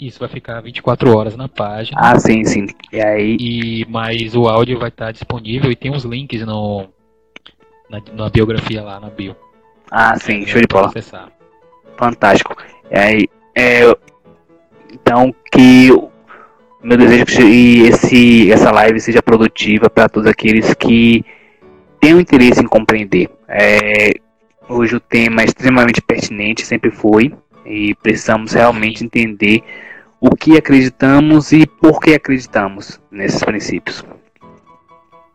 [0.00, 1.96] Isso vai ficar 24 horas na página.
[2.02, 2.66] Ah, sim, sim.
[2.92, 3.36] E aí.
[3.38, 6.88] E, mas o áudio vai estar disponível e tem uns links no,
[7.88, 9.36] na, na biografia lá, na bio.
[9.90, 10.88] Ah, sim, é, show de bola.
[10.88, 11.30] Acessar.
[11.96, 12.56] Fantástico.
[12.90, 13.84] Aí, é,
[14.92, 16.10] então, que o
[16.82, 21.24] meu desejo é que esse, essa live seja produtiva para todos aqueles que
[22.00, 23.30] tenham interesse em compreender.
[23.48, 24.10] É,
[24.68, 27.32] hoje o tema é extremamente pertinente, sempre foi
[27.64, 29.62] e precisamos realmente entender
[30.20, 34.04] o que acreditamos e por que acreditamos nesses princípios.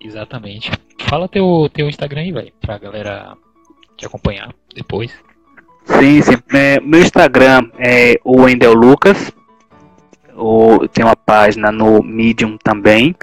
[0.04, 0.72] Exatamente.
[0.99, 3.38] Fala teu, teu Instagram aí, velho, pra galera
[3.95, 5.12] te acompanhar depois.
[5.86, 6.38] Sim, sim.
[6.54, 9.32] É, meu Instagram é o Wendel Lucas.
[10.91, 13.16] Tem uma página no Medium também.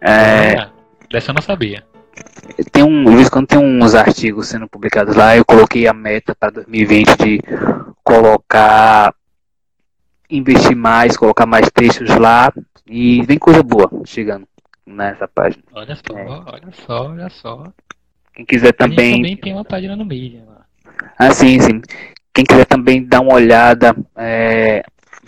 [0.00, 0.70] É, ah,
[1.10, 1.84] dessa eu não sabia.
[2.70, 6.34] Tem um, de vez quando tem uns artigos sendo publicados lá, eu coloquei a meta
[6.34, 7.40] para 2020 de
[8.04, 9.14] colocar,
[10.28, 12.52] investir mais, colocar mais textos lá
[12.86, 14.46] e vem coisa boa chegando.
[14.92, 15.62] Nessa página.
[15.72, 16.26] Olha só, é.
[16.28, 17.72] olha só, olha só.
[18.34, 19.16] Quem quiser também.
[19.16, 20.64] também tem uma página no Medium lá.
[21.18, 21.80] Ah, sim, sim.
[22.34, 24.82] Quem quiser também dar uma olhada é,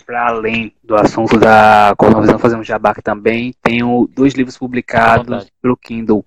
[0.05, 5.77] para além do assunto da Cosmovisão, fazer um jabá também, tenho dois livros publicados pelo
[5.77, 6.25] Kindle.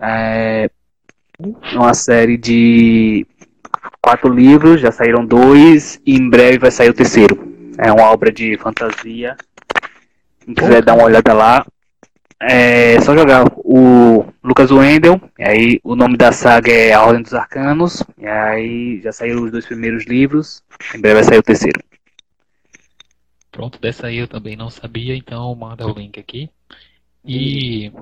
[0.00, 0.70] É,
[1.74, 3.26] uma série de
[4.00, 7.46] quatro livros, já saíram dois, e em breve vai sair o terceiro.
[7.78, 9.36] É uma obra de fantasia.
[10.40, 11.66] Quem quiser dar uma olhada lá,
[12.40, 17.22] é só jogar o Lucas Wendel, e aí o nome da saga é A Ordem
[17.22, 20.62] dos Arcanos, e aí já saíram os dois primeiros livros,
[20.94, 21.80] em breve vai sair o terceiro.
[23.50, 26.48] Pronto, dessa aí eu também não sabia, então manda o link aqui.
[27.24, 27.92] E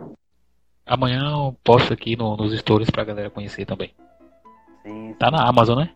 [0.84, 3.94] amanhã eu posto aqui no, nos stories pra galera conhecer também.
[4.82, 5.14] Sim, sim.
[5.18, 5.90] Tá na Amazon, né?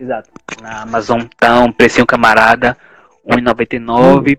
[0.00, 0.30] Exato.
[0.62, 2.78] Na Amazon tá um precinho camarada,
[3.26, 4.38] R$1,99.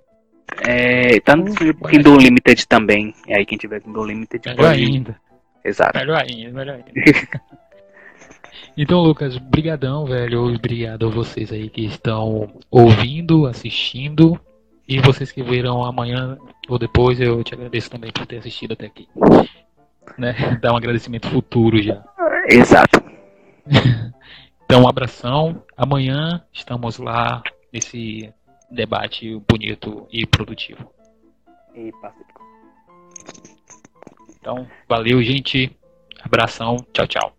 [0.61, 1.45] É, tá no
[1.89, 3.13] Kindle Limited também.
[3.27, 4.83] E aí quem tiver Kindle Limited melhor pode...
[4.83, 5.19] ainda.
[5.63, 5.97] Exato.
[5.97, 6.91] Melhor ainda, melhor ainda.
[8.77, 10.53] então, Lucas, brigadão, velho.
[10.55, 14.39] Obrigado a vocês aí que estão ouvindo, assistindo.
[14.87, 16.37] E vocês que virão amanhã
[16.67, 19.07] ou depois, eu te agradeço também por ter assistido até aqui.
[20.17, 20.57] Né?
[20.59, 22.03] Dar um agradecimento futuro já.
[22.49, 22.99] Exato.
[24.65, 25.63] então, um abração.
[25.77, 28.33] Amanhã estamos lá nesse
[28.71, 30.91] debate bonito e produtivo.
[31.73, 32.41] E pacífico.
[34.39, 35.75] Então, valeu, gente.
[36.21, 36.77] Abração.
[36.93, 37.33] Tchau, tchau.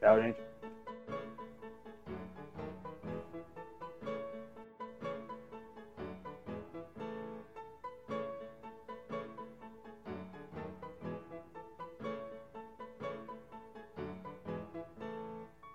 [0.00, 0.47] Tchau, gente.